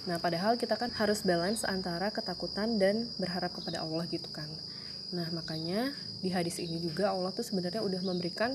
Nah 0.07 0.17
padahal 0.23 0.55
kita 0.55 0.79
kan 0.79 0.95
harus 0.95 1.27
balance 1.27 1.67
antara 1.67 2.09
ketakutan 2.15 2.79
dan 2.79 3.11
berharap 3.19 3.51
kepada 3.51 3.83
Allah 3.83 4.07
gitu 4.07 4.31
kan. 4.31 4.47
Nah 5.11 5.27
makanya 5.35 5.91
di 6.23 6.31
hadis 6.31 6.59
ini 6.63 6.79
juga 6.79 7.11
Allah 7.11 7.35
tuh 7.35 7.47
sebenarnya 7.47 7.83
udah 7.83 8.01
memberikan 8.05 8.55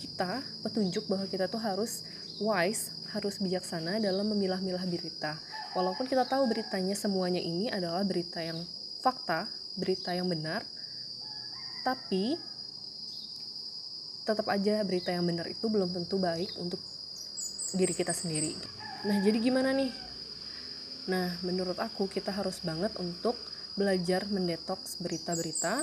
kita 0.00 0.40
petunjuk 0.64 1.04
bahwa 1.04 1.28
kita 1.28 1.44
tuh 1.46 1.60
harus 1.60 2.00
wise 2.40 2.88
harus 3.12 3.36
bijaksana 3.36 4.00
dalam 4.00 4.24
memilah-milah 4.32 4.86
berita. 4.88 5.36
Walaupun 5.76 6.08
kita 6.08 6.24
tahu 6.26 6.48
beritanya 6.48 6.96
semuanya 6.96 7.42
ini 7.42 7.68
adalah 7.68 8.02
berita 8.02 8.40
yang 8.40 8.58
fakta, 9.04 9.46
berita 9.76 10.14
yang 10.14 10.26
benar, 10.26 10.64
tapi 11.84 12.38
tetap 14.24 14.46
aja 14.46 14.82
berita 14.86 15.10
yang 15.10 15.26
benar 15.26 15.50
itu 15.50 15.66
belum 15.66 15.90
tentu 15.90 16.16
baik 16.22 16.54
untuk 16.62 16.78
diri 17.74 17.94
kita 17.94 18.14
sendiri. 18.14 18.54
Nah, 19.06 19.18
jadi 19.22 19.38
gimana 19.42 19.74
nih? 19.74 19.90
Nah, 21.10 21.34
menurut 21.42 21.78
aku 21.80 22.06
kita 22.06 22.30
harus 22.30 22.62
banget 22.62 22.94
untuk 23.00 23.34
belajar 23.74 24.28
mendetoks 24.28 25.00
berita-berita, 25.00 25.82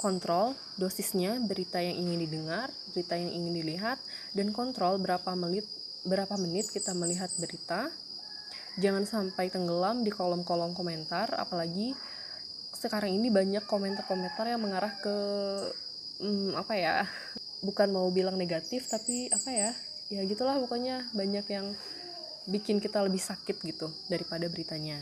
kontrol 0.00 0.56
dosisnya 0.80 1.36
berita 1.44 1.76
yang 1.76 2.00
ingin 2.00 2.24
didengar, 2.24 2.72
berita 2.96 3.20
yang 3.20 3.28
ingin 3.36 3.52
dilihat, 3.60 4.00
dan 4.32 4.48
kontrol 4.56 4.96
berapa 4.96 5.36
menit 5.36 5.68
berapa 6.08 6.40
menit 6.40 6.72
kita 6.72 6.96
melihat 6.96 7.28
berita. 7.36 7.92
Jangan 8.80 9.04
sampai 9.04 9.52
tenggelam 9.52 10.00
di 10.00 10.08
kolom-kolom 10.08 10.72
komentar 10.72 11.36
apalagi 11.36 11.92
sekarang 12.72 13.12
ini 13.12 13.28
banyak 13.28 13.68
komentar-komentar 13.68 14.48
yang 14.48 14.62
mengarah 14.64 14.94
ke 15.04 15.16
hmm, 16.24 16.56
apa 16.56 16.74
ya 16.80 16.94
bukan 17.66 17.92
mau 17.92 18.08
bilang 18.08 18.40
negatif 18.40 18.88
tapi 18.88 19.28
apa 19.28 19.52
ya 19.52 19.70
ya 20.08 20.24
gitulah 20.24 20.56
pokoknya 20.56 21.04
banyak 21.12 21.44
yang 21.52 21.76
bikin 22.48 22.80
kita 22.80 23.04
lebih 23.04 23.20
sakit 23.20 23.60
gitu 23.60 23.92
daripada 24.08 24.48
beritanya 24.48 24.96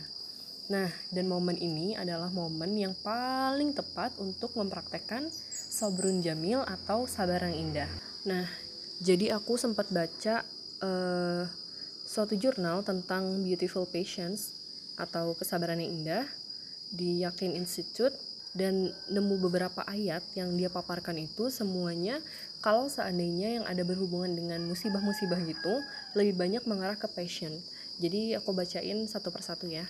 nah 0.69 0.93
dan 1.09 1.25
momen 1.25 1.57
ini 1.57 1.97
adalah 1.97 2.29
momen 2.29 2.77
yang 2.77 2.93
paling 3.01 3.73
tepat 3.73 4.13
untuk 4.21 4.53
mempraktekkan 4.53 5.33
sobrun 5.53 6.21
jamil 6.21 6.61
atau 6.69 7.09
sabar 7.09 7.49
yang 7.49 7.73
indah. 7.73 7.91
Nah 8.29 8.45
jadi 9.01 9.33
aku 9.37 9.57
sempat 9.57 9.89
baca 9.89 10.45
uh, 10.85 11.45
suatu 12.05 12.37
jurnal 12.37 12.85
tentang 12.85 13.45
beautiful 13.45 13.89
patience 13.89 14.53
atau 15.01 15.33
kesabaran 15.33 15.79
yang 15.81 15.93
indah 16.03 16.25
di 16.91 17.23
Yakin 17.23 17.55
Institute 17.55 18.17
dan 18.57 18.91
nemu 19.13 19.39
beberapa 19.39 19.85
ayat 19.87 20.25
yang 20.35 20.57
dia 20.57 20.73
paparkan 20.73 21.21
itu 21.21 21.53
semuanya 21.53 22.19
kalau 22.59 22.91
seandainya 22.91 23.63
yang 23.63 23.65
ada 23.69 23.87
berhubungan 23.87 24.35
dengan 24.35 24.61
musibah-musibah 24.67 25.39
gitu 25.47 25.75
lebih 26.19 26.35
banyak 26.35 26.65
mengarah 26.67 26.99
ke 26.99 27.07
passion. 27.07 27.55
Jadi 28.03 28.35
aku 28.35 28.51
bacain 28.51 29.07
satu 29.07 29.31
persatu 29.31 29.71
ya 29.71 29.87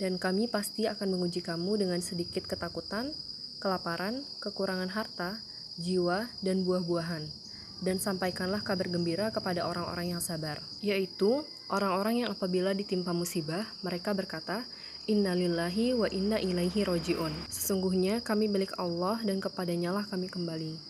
dan 0.00 0.18
kami 0.18 0.50
pasti 0.50 0.90
akan 0.90 1.18
menguji 1.18 1.44
kamu 1.44 1.80
dengan 1.86 2.00
sedikit 2.02 2.44
ketakutan, 2.44 3.14
kelaparan, 3.62 4.22
kekurangan 4.42 4.90
harta, 4.90 5.38
jiwa, 5.78 6.28
dan 6.42 6.66
buah-buahan 6.66 7.44
dan 7.84 8.00
sampaikanlah 8.00 8.64
kabar 8.64 8.88
gembira 8.88 9.28
kepada 9.28 9.68
orang-orang 9.68 10.16
yang 10.16 10.22
sabar, 10.24 10.56
yaitu 10.80 11.44
orang-orang 11.68 12.24
yang 12.24 12.28
apabila 12.32 12.72
ditimpa 12.72 13.12
musibah, 13.12 13.68
mereka 13.84 14.16
berkata, 14.16 14.64
Innalillahi 15.04 15.92
wa 15.92 16.08
inna 16.08 16.40
ilaihi 16.40 16.80
roji'un. 16.80 17.52
Sesungguhnya 17.52 18.24
kami 18.24 18.48
milik 18.48 18.72
Allah 18.80 19.20
dan 19.20 19.36
kepadanya 19.36 19.92
lah 19.92 20.08
kami 20.08 20.32
kembali. 20.32 20.80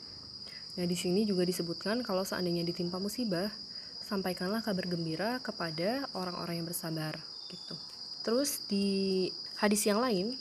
Nah, 0.79 0.87
di 0.87 0.95
sini 0.95 1.27
juga 1.27 1.43
disebutkan 1.43 1.99
kalau 2.07 2.23
seandainya 2.23 2.63
ditimpa 2.63 3.03
musibah, 3.03 3.51
sampaikanlah 4.07 4.63
kabar 4.63 4.87
gembira 4.87 5.43
kepada 5.43 6.07
orang-orang 6.15 6.63
yang 6.63 6.67
bersabar. 6.71 7.34
Terus 8.25 8.65
di 8.67 9.29
hadis 9.61 9.85
yang 9.85 10.01
lain 10.01 10.33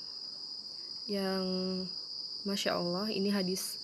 yang 1.11 1.43
Masya 2.47 2.79
Allah 2.79 3.11
ini 3.11 3.27
hadis 3.27 3.83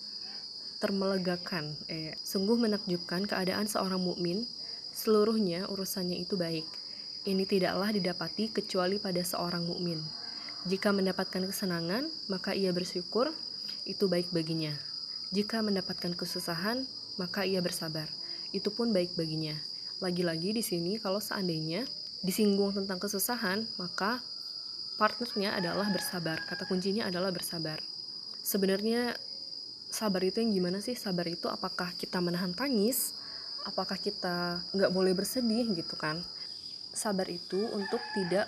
termelegakan. 0.80 1.76
Eh, 1.92 2.16
sungguh 2.24 2.56
menakjubkan 2.56 3.28
keadaan 3.28 3.68
seorang 3.68 4.00
mukmin, 4.00 4.48
seluruhnya 4.96 5.68
urusannya 5.68 6.16
itu 6.16 6.40
baik. 6.40 6.64
Ini 7.28 7.44
tidaklah 7.44 7.92
didapati 7.92 8.48
kecuali 8.48 8.96
pada 8.96 9.20
seorang 9.20 9.68
mukmin. 9.68 10.00
Jika 10.64 10.92
mendapatkan 10.96 11.44
kesenangan, 11.44 12.08
maka 12.32 12.56
ia 12.56 12.72
bersyukur, 12.72 13.28
itu 13.84 14.08
baik 14.08 14.32
baginya. 14.32 14.72
Jika 15.28 15.60
mendapatkan 15.60 16.16
kesusahan, 16.16 16.88
maka 17.20 17.44
ia 17.44 17.60
bersabar. 17.60 18.08
Itu 18.56 18.72
pun 18.72 18.96
baik 18.96 19.12
baginya. 19.20 19.52
Lagi-lagi 20.00 20.56
di 20.56 20.64
sini 20.64 20.96
kalau 20.96 21.20
seandainya 21.20 21.84
disinggung 22.20 22.76
tentang 22.76 23.00
kesusahan, 23.00 23.64
maka 23.80 24.20
partnernya 25.00 25.56
adalah 25.56 25.88
bersabar. 25.88 26.40
Kata 26.44 26.68
kuncinya 26.68 27.08
adalah 27.08 27.32
bersabar. 27.32 27.80
Sebenarnya 28.44 29.16
sabar 29.90 30.22
itu 30.22 30.38
yang 30.38 30.54
gimana 30.54 30.78
sih 30.78 30.94
sabar 30.94 31.26
itu 31.26 31.50
apakah 31.50 31.90
kita 31.98 32.22
menahan 32.22 32.54
tangis 32.54 33.12
apakah 33.66 33.98
kita 33.98 34.62
nggak 34.72 34.94
boleh 34.94 35.12
bersedih 35.12 35.66
gitu 35.74 35.98
kan 35.98 36.22
sabar 36.94 37.26
itu 37.26 37.58
untuk 37.74 37.98
tidak 38.14 38.46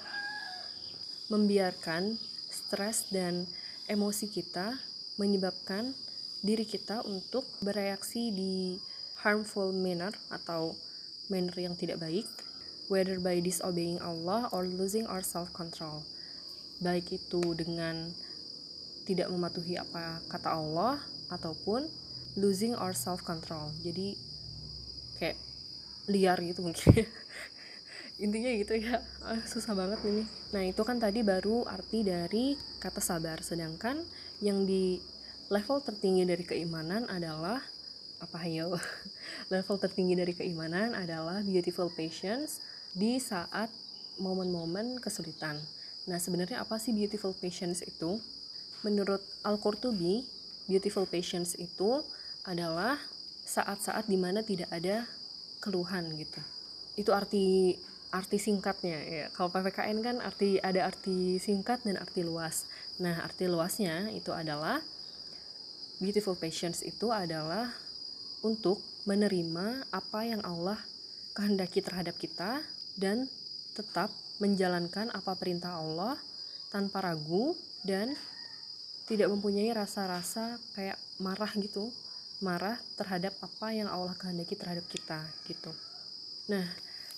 membiarkan 1.29 2.17
stres 2.49 3.11
dan 3.11 3.45
emosi 3.91 4.31
kita 4.31 4.79
menyebabkan 5.19 5.93
diri 6.43 6.63
kita 6.63 7.03
untuk 7.07 7.45
bereaksi 7.63 8.31
di 8.31 8.55
harmful 9.23 9.71
manner 9.75 10.15
atau 10.31 10.75
manner 11.31 11.55
yang 11.59 11.75
tidak 11.75 12.03
baik 12.03 12.27
whether 12.93 13.17
by 13.17 13.41
disobeying 13.41 13.97
Allah 14.05 14.53
or 14.53 14.69
losing 14.69 15.09
our 15.09 15.25
self 15.25 15.49
control 15.57 16.05
baik 16.85 17.09
itu 17.09 17.41
dengan 17.57 18.13
tidak 19.09 19.33
mematuhi 19.33 19.81
apa 19.81 20.21
kata 20.29 20.53
Allah 20.53 21.01
ataupun 21.33 21.89
losing 22.37 22.77
our 22.77 22.93
self 22.93 23.25
control 23.25 23.73
jadi 23.81 24.13
kayak 25.17 25.39
liar 26.11 26.39
gitu 26.43 26.67
mungkin. 26.67 27.07
Intinya 28.25 28.51
gitu 28.55 28.75
ya. 28.79 29.03
Ah, 29.23 29.43
susah 29.47 29.75
banget 29.75 30.03
ini. 30.07 30.23
Nah 30.55 30.63
itu 30.67 30.83
kan 30.83 30.99
tadi 30.99 31.23
baru 31.23 31.67
arti 31.67 32.07
dari 32.07 32.59
kata 32.79 32.99
sabar. 32.99 33.43
Sedangkan 33.43 33.99
yang 34.43 34.67
di 34.67 34.99
level 35.51 35.83
tertinggi 35.83 36.27
dari 36.27 36.43
keimanan 36.47 37.07
adalah 37.07 37.63
apa 38.23 38.37
hayo? 38.47 38.79
Level 39.53 39.77
tertinggi 39.79 40.15
dari 40.15 40.35
keimanan 40.35 40.95
adalah 40.95 41.43
beautiful 41.43 41.91
patience 41.91 42.63
di 42.93 43.17
saat 43.17 43.73
momen-momen 44.21 45.01
kesulitan. 45.01 45.57
Nah 46.09 46.19
sebenarnya 46.21 46.61
apa 46.61 46.77
sih 46.77 46.93
beautiful 46.93 47.33
patience 47.33 47.81
itu? 47.85 48.21
Menurut 48.83 49.23
Al-Qurtubi 49.47 50.27
beautiful 50.67 51.07
patience 51.07 51.55
itu 51.59 52.03
adalah 52.43 52.99
saat-saat 53.47 54.07
di 54.11 54.19
mana 54.19 54.43
tidak 54.43 54.71
ada 54.71 55.07
keluhan 55.63 56.11
gitu. 56.19 56.41
Itu 56.99 57.11
arti 57.15 57.79
arti 58.13 58.37
singkatnya 58.37 58.99
ya. 59.09 59.27
Kalau 59.33 59.49
ppkn 59.49 59.99
kan 60.05 60.17
arti 60.21 60.61
ada 60.61 60.85
arti 60.85 61.41
singkat 61.41 61.81
dan 61.87 61.97
arti 61.97 62.21
luas. 62.21 62.69
Nah 63.01 63.25
arti 63.25 63.49
luasnya 63.49 64.13
itu 64.13 64.35
adalah 64.35 64.83
beautiful 66.03 66.37
patience 66.37 66.83
itu 66.85 67.09
adalah 67.09 67.73
untuk 68.43 68.83
menerima 69.07 69.87
apa 69.95 70.21
yang 70.27 70.43
Allah 70.43 70.77
kehendaki 71.33 71.81
terhadap 71.81 72.19
kita 72.19 72.61
dan 72.97 73.29
tetap 73.73 74.13
menjalankan 74.43 75.09
apa 75.15 75.33
perintah 75.39 75.79
Allah 75.79 76.19
tanpa 76.73 77.05
ragu 77.05 77.55
dan 77.87 78.13
tidak 79.07 79.29
mempunyai 79.29 79.71
rasa-rasa 79.75 80.57
kayak 80.75 80.97
marah 81.21 81.51
gitu. 81.59 81.93
Marah 82.43 82.75
terhadap 82.99 83.39
apa 83.39 83.71
yang 83.71 83.87
Allah 83.87 84.19
kehendaki 84.19 84.59
terhadap 84.59 84.83
kita 84.91 85.23
gitu. 85.47 85.71
Nah 86.51 86.67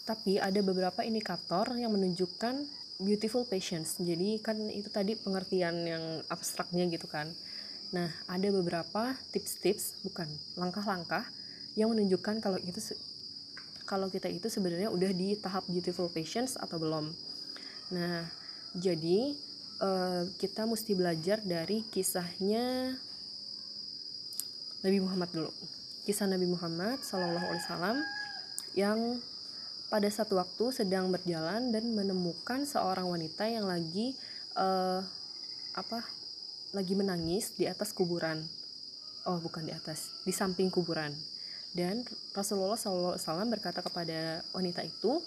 tapi 0.04 0.36
ada 0.36 0.60
beberapa 0.60 1.00
indikator 1.00 1.72
yang 1.80 1.96
menunjukkan 1.96 2.60
beautiful 3.00 3.48
patience. 3.48 3.96
Jadi 3.96 4.36
kan 4.44 4.60
itu 4.68 4.92
tadi 4.92 5.16
pengertian 5.16 5.80
yang 5.80 6.04
abstraknya 6.28 6.84
gitu 6.92 7.08
kan. 7.08 7.32
Nah 7.96 8.12
ada 8.28 8.48
beberapa 8.52 9.16
tips-tips 9.32 10.04
bukan 10.04 10.28
langkah-langkah 10.60 11.24
yang 11.74 11.88
menunjukkan 11.90 12.44
kalau 12.44 12.60
itu 12.60 12.78
kalau 13.84 14.08
kita 14.08 14.32
itu 14.32 14.48
sebenarnya 14.48 14.88
udah 14.88 15.12
di 15.12 15.36
tahap 15.36 15.64
beautiful 15.68 16.08
patience 16.08 16.56
atau 16.56 16.80
belum. 16.80 17.12
Nah 17.92 18.24
jadi 18.74 19.36
uh, 19.80 20.24
kita 20.40 20.64
mesti 20.64 20.96
belajar 20.96 21.38
dari 21.44 21.84
kisahnya 21.92 22.96
Nabi 24.84 24.98
Muhammad 25.00 25.30
dulu. 25.32 25.52
Kisah 26.04 26.28
Nabi 26.28 26.44
Muhammad 26.44 27.00
Shallallahu 27.00 27.48
Alaihi 27.48 27.64
Wasallam 27.64 27.96
yang 28.76 28.98
pada 29.88 30.08
satu 30.10 30.36
waktu 30.36 30.74
sedang 30.74 31.08
berjalan 31.08 31.72
dan 31.72 31.84
menemukan 31.94 32.66
seorang 32.68 33.08
wanita 33.08 33.48
yang 33.48 33.64
lagi 33.64 34.12
uh, 34.58 35.00
apa 35.76 36.04
lagi 36.74 36.92
menangis 36.98 37.54
di 37.56 37.64
atas 37.68 37.92
kuburan. 37.96 38.44
Oh 39.24 39.40
bukan 39.40 39.64
di 39.64 39.72
atas 39.72 40.12
di 40.28 40.32
samping 40.36 40.68
kuburan 40.68 41.33
dan 41.74 42.06
Rasulullah 42.30 42.78
SAW 42.78 43.18
berkata 43.50 43.82
kepada 43.82 44.46
wanita 44.54 44.86
itu 44.86 45.18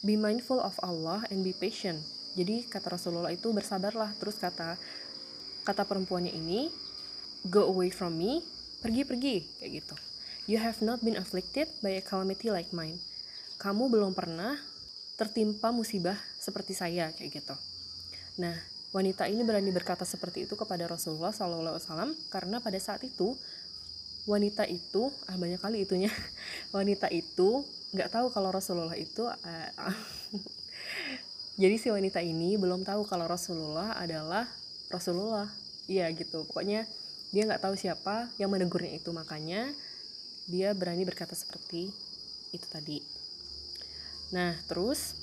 be 0.00 0.16
mindful 0.16 0.56
of 0.56 0.72
Allah 0.80 1.20
and 1.28 1.44
be 1.44 1.52
patient. 1.52 2.00
Jadi 2.32 2.64
kata 2.64 2.96
Rasulullah 2.96 3.28
itu 3.28 3.52
bersabarlah. 3.52 4.16
Terus 4.16 4.40
kata 4.40 4.80
kata 5.68 5.82
perempuannya 5.84 6.32
ini 6.32 6.72
go 7.44 7.68
away 7.68 7.92
from 7.92 8.16
me 8.16 8.40
pergi 8.80 9.04
pergi 9.04 9.36
kayak 9.60 9.70
gitu. 9.84 9.94
You 10.48 10.64
have 10.64 10.80
not 10.80 11.04
been 11.04 11.20
afflicted 11.20 11.68
by 11.84 12.00
a 12.00 12.02
calamity 12.02 12.48
like 12.48 12.72
mine. 12.72 12.96
Kamu 13.60 13.92
belum 13.92 14.16
pernah 14.16 14.56
tertimpa 15.20 15.72
musibah 15.72 16.16
seperti 16.40 16.72
saya 16.72 17.12
kayak 17.12 17.44
gitu. 17.44 17.56
Nah 18.40 18.56
wanita 18.96 19.28
ini 19.28 19.44
berani 19.44 19.68
berkata 19.76 20.08
seperti 20.08 20.48
itu 20.48 20.56
kepada 20.56 20.88
Rasulullah 20.88 21.34
SAW 21.34 22.16
karena 22.32 22.64
pada 22.64 22.80
saat 22.80 23.04
itu 23.04 23.36
wanita 24.26 24.66
itu 24.66 25.08
ah 25.30 25.38
banyak 25.38 25.62
kali 25.62 25.86
itunya. 25.86 26.10
Wanita 26.76 27.06
itu 27.14 27.62
nggak 27.94 28.10
tahu 28.10 28.26
kalau 28.34 28.50
Rasulullah 28.50 28.98
itu 28.98 29.22
uh, 29.24 29.70
jadi 31.62 31.78
si 31.78 31.88
wanita 31.88 32.20
ini 32.20 32.58
belum 32.58 32.82
tahu 32.82 33.06
kalau 33.06 33.30
Rasulullah 33.30 33.94
adalah 33.96 34.50
Rasulullah. 34.90 35.46
Iya 35.86 36.10
gitu. 36.12 36.42
Pokoknya 36.44 36.84
dia 37.30 37.42
nggak 37.46 37.62
tahu 37.62 37.78
siapa 37.78 38.26
yang 38.36 38.50
menegurnya 38.50 38.98
itu. 38.98 39.14
Makanya 39.14 39.70
dia 40.50 40.74
berani 40.74 41.06
berkata 41.06 41.38
seperti 41.38 41.94
itu 42.50 42.66
tadi. 42.66 42.98
Nah 44.34 44.58
terus 44.66 45.14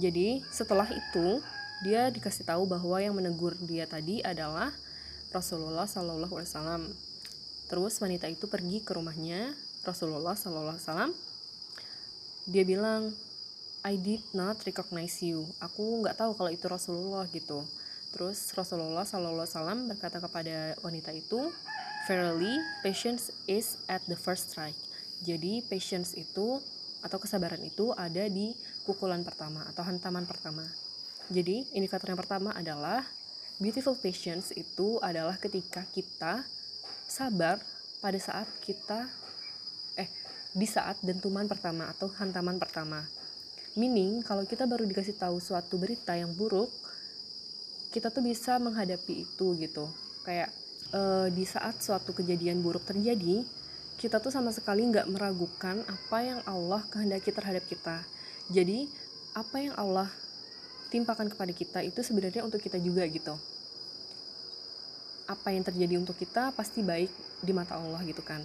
jadi 0.00 0.40
setelah 0.48 0.88
itu 0.92 1.40
dia 1.84 2.08
dikasih 2.08 2.48
tahu 2.48 2.64
bahwa 2.64 2.96
yang 3.00 3.12
menegur 3.12 3.52
dia 3.64 3.84
tadi 3.84 4.24
adalah 4.24 4.72
Rasulullah 5.36 5.84
Shallallahu 5.84 6.32
Alaihi 6.32 6.48
Wasallam. 6.48 6.82
Terus 7.68 8.00
wanita 8.00 8.24
itu 8.32 8.48
pergi 8.48 8.80
ke 8.80 8.96
rumahnya 8.96 9.52
Rasulullah 9.84 10.32
Shallallahu 10.32 10.80
Alaihi 10.80 10.86
Wasallam. 10.88 11.10
Dia 12.48 12.64
bilang 12.64 13.12
I 13.84 14.00
did 14.00 14.24
not 14.32 14.56
recognize 14.64 15.20
you. 15.20 15.44
Aku 15.60 16.00
nggak 16.00 16.16
tahu 16.16 16.32
kalau 16.32 16.48
itu 16.48 16.64
Rasulullah 16.66 17.28
gitu. 17.28 17.60
Terus 18.16 18.50
Rasulullah 18.56 19.04
Shallallahu 19.04 19.44
Alaihi 19.44 19.52
Wasallam 19.52 19.78
berkata 19.92 20.18
kepada 20.24 20.72
wanita 20.80 21.12
itu 21.12 21.52
verily 22.08 22.56
patience 22.80 23.28
is 23.44 23.76
at 23.92 24.00
the 24.08 24.16
first 24.16 24.50
strike. 24.50 24.78
Jadi 25.20 25.60
patience 25.68 26.16
itu 26.16 26.64
atau 27.04 27.18
kesabaran 27.20 27.60
itu 27.60 27.92
ada 27.94 28.24
di 28.26 28.56
pukulan 28.88 29.20
pertama 29.20 29.62
atau 29.68 29.84
hantaman 29.84 30.24
pertama. 30.24 30.64
Jadi 31.26 31.66
indikator 31.74 32.10
yang 32.14 32.18
pertama 32.18 32.54
adalah 32.54 33.02
beautiful 33.62 33.96
patience 33.96 34.52
itu 34.52 35.00
adalah 35.00 35.38
ketika 35.40 35.84
kita 35.92 36.44
sabar 37.06 37.60
pada 38.02 38.18
saat 38.20 38.48
kita 38.60 39.08
eh 39.96 40.10
di 40.56 40.66
saat 40.68 41.00
dentuman 41.00 41.48
pertama 41.48 41.88
atau 41.92 42.10
hantaman 42.12 42.60
pertama 42.60 43.04
Meaning, 43.76 44.24
kalau 44.24 44.48
kita 44.48 44.64
baru 44.64 44.88
dikasih 44.88 45.20
tahu 45.20 45.36
suatu 45.36 45.76
berita 45.76 46.16
yang 46.16 46.32
buruk, 46.32 46.72
kita 47.92 48.08
tuh 48.08 48.24
bisa 48.24 48.56
menghadapi 48.56 49.28
itu 49.28 49.52
gitu. 49.60 49.92
Kayak 50.24 50.48
e, 50.96 51.28
di 51.36 51.44
saat 51.44 51.84
suatu 51.84 52.16
kejadian 52.16 52.64
buruk 52.64 52.88
terjadi, 52.88 53.44
kita 54.00 54.16
tuh 54.16 54.32
sama 54.32 54.48
sekali 54.48 54.80
nggak 54.88 55.12
meragukan 55.12 55.84
apa 55.84 56.18
yang 56.24 56.40
Allah 56.48 56.80
kehendaki 56.88 57.28
terhadap 57.36 57.68
kita. 57.68 58.00
Jadi, 58.48 58.88
apa 59.36 59.60
yang 59.60 59.76
Allah 59.76 60.08
timpakan 60.88 61.30
kepada 61.30 61.52
kita 61.52 61.80
itu 61.82 62.00
sebenarnya 62.02 62.42
untuk 62.46 62.62
kita 62.62 62.78
juga 62.80 63.06
gitu. 63.06 63.34
Apa 65.26 65.50
yang 65.50 65.66
terjadi 65.66 65.98
untuk 65.98 66.14
kita 66.18 66.54
pasti 66.54 66.86
baik 66.86 67.10
di 67.42 67.52
mata 67.52 67.78
Allah 67.78 68.00
gitu 68.06 68.22
kan. 68.22 68.42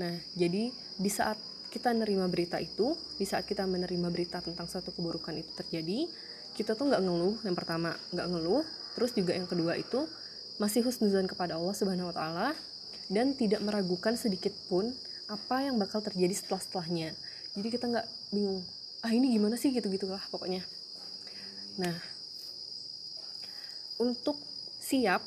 Nah, 0.00 0.16
jadi 0.32 0.72
di 0.72 1.10
saat 1.12 1.36
kita 1.72 1.88
nerima 1.96 2.28
berita 2.28 2.60
itu 2.60 2.92
di 3.16 3.24
saat 3.24 3.48
kita 3.48 3.64
menerima 3.64 4.12
berita 4.12 4.44
tentang 4.44 4.68
suatu 4.68 4.92
keburukan 4.92 5.32
itu 5.32 5.48
terjadi 5.56 6.04
kita 6.52 6.76
tuh 6.76 6.92
nggak 6.92 7.00
ngeluh 7.00 7.40
yang 7.48 7.56
pertama 7.56 7.96
nggak 8.12 8.28
ngeluh 8.28 8.60
terus 8.92 9.16
juga 9.16 9.32
yang 9.32 9.48
kedua 9.48 9.80
itu 9.80 10.04
masih 10.60 10.84
husnuzan 10.84 11.24
kepada 11.24 11.56
Allah 11.56 11.72
Subhanahu 11.72 12.12
Wa 12.12 12.14
Taala 12.20 12.48
dan 13.08 13.32
tidak 13.32 13.64
meragukan 13.64 14.20
sedikit 14.20 14.52
pun 14.68 14.92
apa 15.32 15.64
yang 15.64 15.80
bakal 15.80 16.04
terjadi 16.04 16.36
setelah 16.36 16.60
setelahnya 16.60 17.16
jadi 17.56 17.68
kita 17.72 17.84
nggak 17.88 18.06
bingung 18.36 18.60
ah 19.00 19.12
ini 19.16 19.32
gimana 19.32 19.56
sih 19.56 19.72
gitu 19.72 19.88
gitulah 19.88 20.20
pokoknya 20.28 20.60
nah 21.78 21.96
untuk 24.02 24.36
siap 24.82 25.22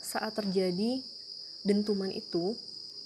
saat 0.00 0.32
terjadi 0.38 1.02
dentuman 1.66 2.08
itu 2.10 2.54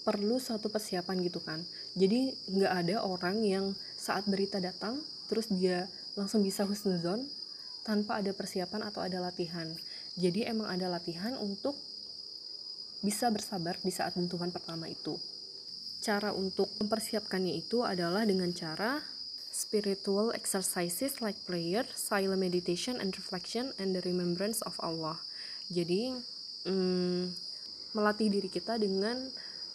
perlu 0.05 0.37
suatu 0.37 0.69
persiapan 0.69 1.17
gitu 1.25 1.41
kan. 1.41 1.59
Jadi 1.97 2.29
nggak 2.53 2.73
ada 2.85 2.95
orang 3.01 3.41
yang 3.41 3.65
saat 3.97 4.29
berita 4.29 4.61
datang 4.61 5.01
terus 5.25 5.49
dia 5.49 5.89
langsung 6.13 6.45
bisa 6.45 6.61
husnuzon 6.63 7.25
tanpa 7.81 8.21
ada 8.21 8.31
persiapan 8.31 8.85
atau 8.85 9.01
ada 9.01 9.17
latihan. 9.17 9.65
Jadi 10.15 10.45
emang 10.45 10.69
ada 10.69 10.87
latihan 10.87 11.33
untuk 11.41 11.73
bisa 13.01 13.29
bersabar 13.33 13.75
di 13.81 13.89
saat 13.89 14.13
bentukan 14.13 14.53
pertama 14.53 14.85
itu. 14.89 15.17
Cara 16.05 16.31
untuk 16.33 16.69
mempersiapkannya 16.77 17.53
itu 17.57 17.81
adalah 17.81 18.23
dengan 18.29 18.53
cara 18.53 19.01
spiritual 19.55 20.35
exercises 20.35 21.23
like 21.23 21.39
prayer, 21.47 21.87
silent 21.95 22.43
meditation 22.43 22.99
and 22.99 23.15
reflection 23.15 23.71
and 23.79 23.95
the 23.95 24.03
remembrance 24.03 24.59
of 24.67 24.75
Allah. 24.83 25.15
Jadi 25.71 26.11
hmm, 26.67 27.31
melatih 27.95 28.27
diri 28.27 28.51
kita 28.51 28.75
dengan 28.75 29.15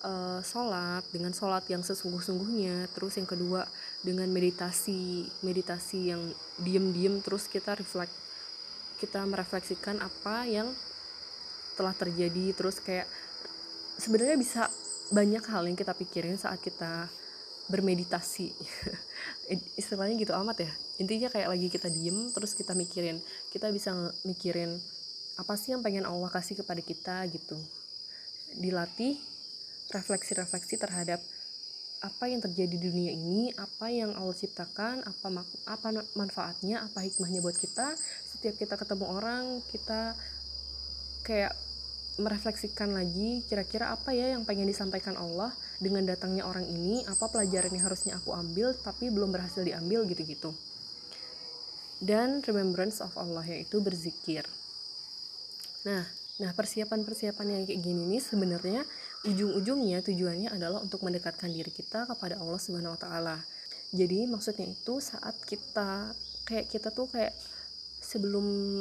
uh, 0.04 0.44
sholat 0.44 1.00
dengan 1.08 1.32
sholat 1.32 1.64
yang 1.72 1.80
sesungguh-sungguhnya 1.80 2.92
terus 2.92 3.16
yang 3.16 3.24
kedua 3.24 3.64
dengan 4.04 4.28
meditasi 4.28 5.24
meditasi 5.40 6.12
yang 6.12 6.22
diem-diem 6.60 7.24
terus 7.24 7.48
kita 7.48 7.72
reflect 7.72 8.12
kita 9.00 9.24
merefleksikan 9.24 9.96
apa 10.04 10.44
yang 10.44 10.68
telah 11.80 11.96
terjadi 11.96 12.52
terus 12.52 12.76
kayak 12.84 13.08
sebenarnya 13.96 14.36
bisa 14.36 14.62
banyak 15.08 15.40
hal 15.48 15.64
yang 15.64 15.76
kita 15.80 15.96
pikirin 15.96 16.36
saat 16.36 16.60
kita 16.60 17.08
bermeditasi. 17.70 18.50
Istilahnya 19.80 20.18
gitu 20.18 20.34
amat 20.34 20.66
ya. 20.66 20.70
Intinya 20.98 21.30
kayak 21.30 21.48
lagi 21.54 21.68
kita 21.70 21.88
diem 21.88 22.28
terus 22.34 22.52
kita 22.52 22.74
mikirin 22.74 23.22
kita 23.54 23.70
bisa 23.70 23.94
mikirin 24.26 24.76
apa 25.40 25.56
sih 25.56 25.72
yang 25.72 25.80
pengen 25.80 26.04
Allah 26.04 26.28
kasih 26.28 26.60
kepada 26.60 26.82
kita 26.82 27.24
gitu. 27.30 27.56
Dilatih 28.58 29.16
refleksi-refleksi 29.94 30.76
terhadap 30.76 31.22
apa 32.00 32.24
yang 32.32 32.40
terjadi 32.40 32.80
di 32.80 32.80
dunia 32.80 33.12
ini, 33.12 33.52
apa 33.60 33.92
yang 33.92 34.16
Allah 34.16 34.32
ciptakan, 34.32 35.04
apa 35.04 35.26
apa 35.68 35.88
manfaatnya, 36.16 36.84
apa 36.84 37.04
hikmahnya 37.04 37.44
buat 37.44 37.56
kita. 37.56 37.92
Setiap 38.36 38.56
kita 38.56 38.74
ketemu 38.80 39.04
orang, 39.04 39.60
kita 39.68 40.16
kayak 41.24 41.52
merefleksikan 42.20 42.92
lagi 42.92 43.44
kira-kira 43.48 43.92
apa 43.92 44.12
ya 44.12 44.36
yang 44.36 44.44
pengen 44.44 44.68
disampaikan 44.68 45.16
Allah 45.16 45.52
dengan 45.80 46.04
datangnya 46.04 46.44
orang 46.44 46.68
ini, 46.68 47.00
apa 47.08 47.32
pelajaran 47.32 47.72
yang 47.72 47.88
harusnya 47.88 48.12
aku 48.20 48.36
ambil 48.36 48.76
tapi 48.76 49.08
belum 49.08 49.32
berhasil 49.32 49.64
diambil 49.64 50.04
gitu-gitu. 50.04 50.52
Dan 52.00 52.44
remembrance 52.44 53.00
of 53.00 53.16
Allah 53.16 53.44
yaitu 53.48 53.80
berzikir. 53.80 54.44
Nah, 55.88 56.04
nah 56.36 56.52
persiapan-persiapan 56.52 57.46
yang 57.48 57.62
kayak 57.64 57.80
gini 57.80 58.04
nih 58.16 58.20
sebenarnya 58.20 58.84
ujung-ujungnya 59.24 60.04
tujuannya 60.04 60.48
adalah 60.52 60.80
untuk 60.84 61.00
mendekatkan 61.00 61.48
diri 61.48 61.72
kita 61.72 62.04
kepada 62.08 62.36
Allah 62.36 62.60
Subhanahu 62.60 62.96
wa 62.96 63.00
taala. 63.00 63.36
Jadi 63.90 64.28
maksudnya 64.28 64.68
itu 64.68 65.00
saat 65.00 65.34
kita 65.48 66.12
kayak 66.44 66.68
kita 66.68 66.88
tuh 66.92 67.08
kayak 67.08 67.32
sebelum 68.00 68.80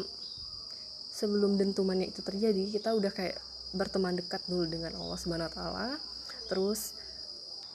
sebelum 1.20 1.60
dentumannya 1.60 2.08
itu 2.08 2.24
terjadi, 2.24 2.64
kita 2.72 2.96
udah 2.96 3.12
kayak 3.12 3.36
berteman 3.76 4.16
dekat 4.16 4.40
dulu 4.48 4.66
dengan 4.66 4.96
Allah 4.96 5.18
Subhanahu 5.20 5.52
wa 5.52 5.56
taala. 5.56 5.88
Terus. 6.50 6.98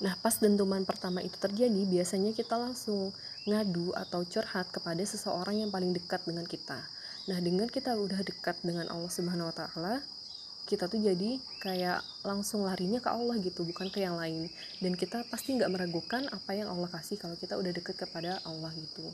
Nah 0.03 0.19
pas 0.19 0.35
dentuman 0.37 0.83
pertama 0.83 1.23
itu 1.23 1.39
terjadi, 1.39 1.87
biasanya 1.87 2.35
kita 2.35 2.59
langsung 2.59 3.15
ngadu 3.47 3.95
atau 3.95 4.27
curhat 4.27 4.69
kepada 4.75 5.01
seseorang 5.07 5.63
yang 5.63 5.71
paling 5.71 5.95
dekat 5.95 6.27
dengan 6.27 6.45
kita. 6.45 6.83
Nah, 7.25 7.41
dengan 7.41 7.65
kita 7.73 7.97
udah 7.97 8.21
dekat 8.21 8.61
dengan 8.61 8.85
Allah 8.93 9.09
Subhanahu 9.09 9.49
wa 9.49 9.57
taala, 9.57 10.05
kita 10.65 10.89
tuh 10.89 11.01
jadi 11.01 11.41
kayak 11.61 12.01
langsung 12.25 12.65
larinya 12.65 13.01
ke 13.01 13.09
Allah 13.09 13.37
gitu 13.41 13.65
bukan 13.69 13.89
ke 13.93 14.05
yang 14.05 14.17
lain. 14.17 14.49
Dan 14.81 14.97
kita 14.97 15.25
pasti 15.29 15.57
nggak 15.57 15.73
meragukan 15.73 16.25
apa 16.33 16.53
yang 16.57 16.73
Allah 16.73 16.89
kasih 16.89 17.21
kalau 17.21 17.37
kita 17.37 17.57
udah 17.57 17.73
deket 17.73 17.97
kepada 18.01 18.41
Allah 18.49 18.73
gitu. 18.77 19.09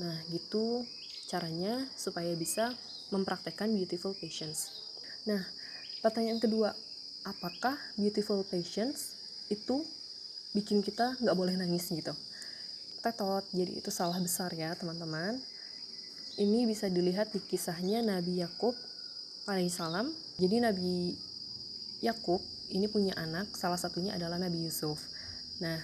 Nah 0.00 0.16
gitu 0.32 0.84
caranya 1.28 1.84
supaya 1.92 2.32
bisa 2.36 2.72
mempraktekkan 3.12 3.68
beautiful 3.72 4.16
patience. 4.16 4.72
Nah 5.28 5.44
pertanyaan 6.00 6.40
kedua 6.40 6.72
apakah 7.28 7.76
beautiful 8.00 8.40
patience 8.48 9.12
itu 9.52 9.84
bikin 10.56 10.80
kita 10.80 11.12
nggak 11.20 11.36
boleh 11.36 11.60
nangis 11.60 11.92
gitu? 11.92 12.16
Tetot 13.04 13.44
jadi 13.52 13.84
itu 13.84 13.92
salah 13.92 14.16
besar 14.16 14.48
ya 14.56 14.72
teman-teman. 14.72 15.36
Ini 16.40 16.64
bisa 16.64 16.88
dilihat 16.88 17.34
di 17.34 17.42
kisahnya 17.44 18.00
Nabi 18.00 18.40
Yakub 18.40 18.72
alaihissalam 19.44 20.08
jadi 20.38 20.62
Nabi 20.62 21.18
Yakub 21.98 22.38
ini 22.70 22.86
punya 22.86 23.16
anak 23.18 23.52
salah 23.58 23.80
satunya 23.80 24.14
adalah 24.14 24.38
Nabi 24.38 24.64
Yusuf. 24.70 25.02
Nah 25.58 25.82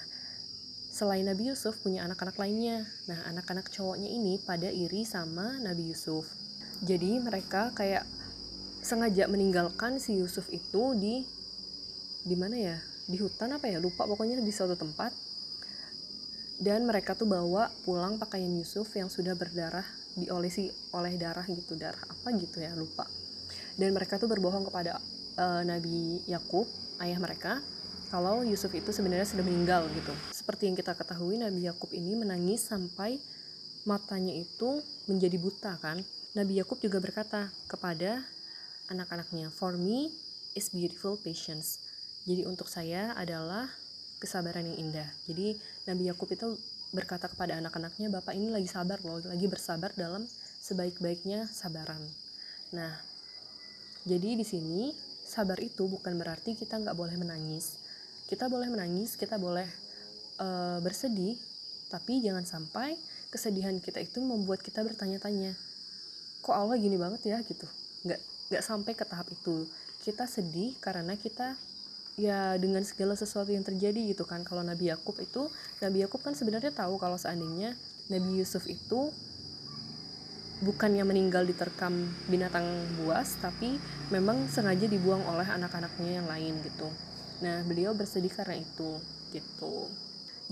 selain 0.95 1.27
Nabi 1.27 1.51
Yusuf 1.51 1.83
punya 1.83 2.07
anak-anak 2.07 2.39
lainnya. 2.39 2.87
Nah 3.11 3.19
anak-anak 3.35 3.67
cowoknya 3.75 4.07
ini 4.07 4.39
pada 4.39 4.71
iri 4.71 5.03
sama 5.03 5.59
Nabi 5.59 5.91
Yusuf. 5.91 6.31
Jadi 6.87 7.19
mereka 7.19 7.75
kayak 7.75 8.07
sengaja 8.85 9.27
meninggalkan 9.27 9.97
si 9.99 10.21
Yusuf 10.21 10.47
itu 10.53 10.95
di 10.95 11.27
di 12.25 12.35
mana 12.35 12.57
ya? 12.57 12.77
Di 13.05 13.21
hutan 13.21 13.53
apa 13.53 13.69
ya? 13.69 13.77
Lupa 13.77 14.09
pokoknya 14.09 14.41
di 14.41 14.49
suatu 14.49 14.75
tempat. 14.75 15.13
Dan 16.57 16.89
mereka 16.89 17.13
tuh 17.13 17.29
bawa 17.29 17.69
pulang 17.85 18.17
pakaian 18.17 18.49
Yusuf 18.49 18.89
yang 18.97 19.13
sudah 19.13 19.37
berdarah 19.37 19.85
diolesi 20.17 20.73
oleh 20.97 21.21
darah 21.21 21.45
gitu. 21.45 21.77
Darah 21.77 22.01
apa 22.01 22.33
gitu 22.33 22.65
ya? 22.65 22.73
Lupa. 22.73 23.05
Dan 23.77 23.93
mereka 23.93 24.17
tuh 24.17 24.33
berbohong 24.33 24.65
kepada 24.65 24.97
uh, 25.37 25.63
Nabi 25.63 26.25
Yakub 26.25 26.65
ayah 27.05 27.21
mereka 27.21 27.61
kalau 28.09 28.47
Yusuf 28.47 28.73
itu 28.73 28.89
sebenarnya 28.95 29.29
sudah 29.29 29.45
meninggal 29.45 29.85
gitu. 29.93 30.15
Seperti 30.33 30.73
yang 30.73 30.77
kita 30.79 30.97
ketahui 30.97 31.37
Nabi 31.37 31.69
Yakub 31.69 31.93
ini 31.93 32.17
menangis 32.17 32.65
sampai 32.65 33.21
matanya 33.85 34.33
itu 34.33 34.81
menjadi 35.11 35.37
buta 35.37 35.77
kan? 35.83 36.01
Nabi 36.33 36.57
Yakub 36.63 36.81
juga 36.81 37.03
berkata 37.03 37.53
kepada 37.69 38.25
anak-anaknya 38.89 39.53
for 39.53 39.77
me 39.77 40.15
is 40.55 40.71
beautiful 40.71 41.19
patience 41.19 41.84
jadi 42.25 42.49
untuk 42.49 42.73
saya 42.73 43.13
adalah 43.21 43.69
kesabaran 44.17 44.65
yang 44.65 44.89
indah. 44.89 45.09
Jadi 45.29 45.61
Nabi 45.85 46.09
Yakub 46.09 46.29
itu 46.33 46.57
berkata 46.97 47.29
kepada 47.29 47.61
anak-anaknya, 47.61 48.09
Bapak 48.09 48.33
ini 48.33 48.49
lagi 48.49 48.65
sabar 48.65 48.97
loh, 49.05 49.21
lagi 49.21 49.45
bersabar 49.45 49.93
dalam 49.93 50.25
sebaik-baiknya 50.65 51.45
sabaran. 51.53 52.01
Nah, 52.73 52.97
jadi 54.09 54.41
di 54.41 54.47
sini 54.47 54.97
sabar 55.29 55.61
itu 55.61 55.85
bukan 55.85 56.17
berarti 56.17 56.57
kita 56.57 56.81
nggak 56.81 56.97
boleh 56.97 57.17
menangis. 57.21 57.77
Kita 58.25 58.49
boleh 58.49 58.73
menangis, 58.73 59.21
kita 59.21 59.37
boleh 59.37 59.69
uh, 60.41 60.81
bersedih, 60.81 61.37
tapi 61.93 62.25
jangan 62.25 62.49
sampai 62.49 62.97
kesedihan 63.29 63.77
kita 63.77 64.01
itu 64.01 64.25
membuat 64.25 64.65
kita 64.65 64.81
bertanya-tanya, 64.81 65.53
kok 66.41 66.57
Allah 66.57 66.81
gini 66.81 66.97
banget 66.97 67.21
ya 67.29 67.37
gitu. 67.45 67.69
Nggak 68.09 68.21
nggak 68.49 68.65
sampai 68.65 68.93
ke 68.97 69.05
tahap 69.05 69.29
itu. 69.29 69.69
Kita 70.01 70.25
sedih 70.25 70.73
karena 70.81 71.19
kita 71.21 71.53
ya 72.15 72.55
dengan 72.63 72.83
segala 72.87 73.19
sesuatu 73.19 73.51
yang 73.51 73.67
terjadi 73.67 74.15
gitu 74.15 74.23
kan. 74.27 74.47
Kalau 74.47 74.63
Nabi 74.63 74.91
Yakub 74.91 75.19
itu 75.19 75.51
Nabi 75.83 76.07
Yakub 76.07 76.23
kan 76.23 76.35
sebenarnya 76.39 76.71
tahu 76.71 76.99
kalau 76.99 77.19
seandainya 77.19 77.75
Nabi 78.11 78.39
Yusuf 78.43 78.67
itu 78.71 79.11
bukannya 80.63 81.03
meninggal 81.03 81.45
diterkam 81.45 81.93
binatang 82.31 82.65
buas 83.03 83.37
tapi 83.43 83.77
memang 84.09 84.47
sengaja 84.49 84.87
dibuang 84.87 85.21
oleh 85.27 85.45
anak-anaknya 85.45 86.23
yang 86.23 86.27
lain 86.31 86.55
gitu. 86.63 86.89
Nah 87.43 87.67
beliau 87.67 87.93
bersedih 87.93 88.31
karena 88.31 88.63
itu 88.63 88.91
gitu. 89.35 89.91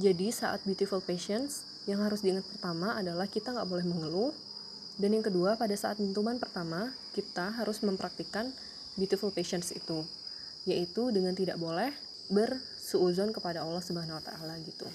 Jadi 0.01 0.35
saat 0.35 0.65
beautiful 0.67 0.99
patience 1.05 1.63
yang 1.87 2.03
harus 2.03 2.25
diingat 2.25 2.47
pertama 2.49 2.99
adalah 2.99 3.31
kita 3.31 3.55
nggak 3.55 3.69
boleh 3.69 3.87
mengeluh. 3.87 4.33
Dan 4.99 5.17
yang 5.17 5.25
kedua 5.25 5.57
pada 5.57 5.73
saat 5.73 5.97
mintuman 6.03 6.37
pertama 6.37 6.93
kita 7.17 7.49
harus 7.57 7.81
mempraktikkan 7.81 8.53
beautiful 8.99 9.33
patience 9.33 9.73
itu 9.73 10.05
yaitu 10.69 11.11
dengan 11.11 11.35
tidak 11.35 11.59
boleh 11.59 11.91
bersuuzon 12.31 13.35
kepada 13.35 13.67
Allah 13.67 13.83
Subhanahu 13.83 14.19
wa 14.19 14.25
taala 14.25 14.55
gitu. 14.63 14.87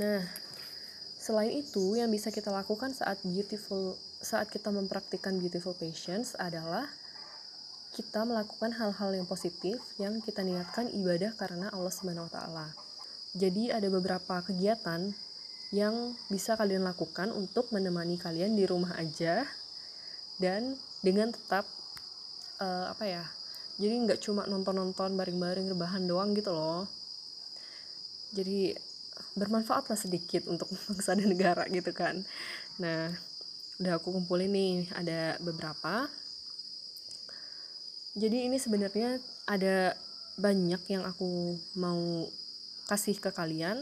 Nah, 0.00 0.24
selain 1.20 1.52
itu 1.52 1.98
yang 1.98 2.08
bisa 2.08 2.32
kita 2.32 2.48
lakukan 2.48 2.94
saat 2.96 3.20
beautiful 3.22 3.98
saat 4.20 4.48
kita 4.52 4.68
mempraktikkan 4.68 5.36
beautiful 5.40 5.72
patience 5.72 6.36
adalah 6.36 6.84
kita 7.96 8.22
melakukan 8.22 8.70
hal-hal 8.70 9.10
yang 9.16 9.26
positif 9.26 9.80
yang 9.98 10.22
kita 10.22 10.46
niatkan 10.46 10.88
ibadah 10.94 11.34
karena 11.34 11.68
Allah 11.74 11.92
Subhanahu 11.92 12.30
wa 12.30 12.32
taala. 12.32 12.68
Jadi 13.34 13.70
ada 13.70 13.86
beberapa 13.86 14.42
kegiatan 14.42 15.10
yang 15.70 15.94
bisa 16.26 16.58
kalian 16.58 16.82
lakukan 16.82 17.30
untuk 17.30 17.70
menemani 17.70 18.18
kalian 18.18 18.58
di 18.58 18.66
rumah 18.66 18.98
aja 18.98 19.46
dan 20.42 20.74
dengan 20.98 21.30
tetap 21.30 21.62
uh, 22.58 22.90
apa 22.90 23.04
ya 23.06 23.24
jadi 23.80 23.94
nggak 23.96 24.20
cuma 24.20 24.44
nonton-nonton 24.44 25.16
bareng-bareng 25.16 25.72
rebahan 25.72 26.04
doang 26.04 26.36
gitu 26.36 26.52
loh. 26.52 26.84
Jadi 28.36 28.76
bermanfaat 29.34 29.88
lah 29.88 29.96
sedikit 29.96 30.44
untuk 30.52 30.68
bangsa 30.86 31.16
dan 31.16 31.32
negara 31.32 31.64
gitu 31.72 31.88
kan. 31.96 32.20
Nah 32.76 33.08
udah 33.80 33.96
aku 33.96 34.12
kumpulin 34.12 34.52
nih 34.52 34.76
ada 34.92 35.40
beberapa. 35.40 36.04
Jadi 38.12 38.52
ini 38.52 38.60
sebenarnya 38.60 39.16
ada 39.48 39.96
banyak 40.36 40.82
yang 40.92 41.08
aku 41.08 41.56
mau 41.80 42.28
kasih 42.84 43.16
ke 43.16 43.32
kalian 43.32 43.80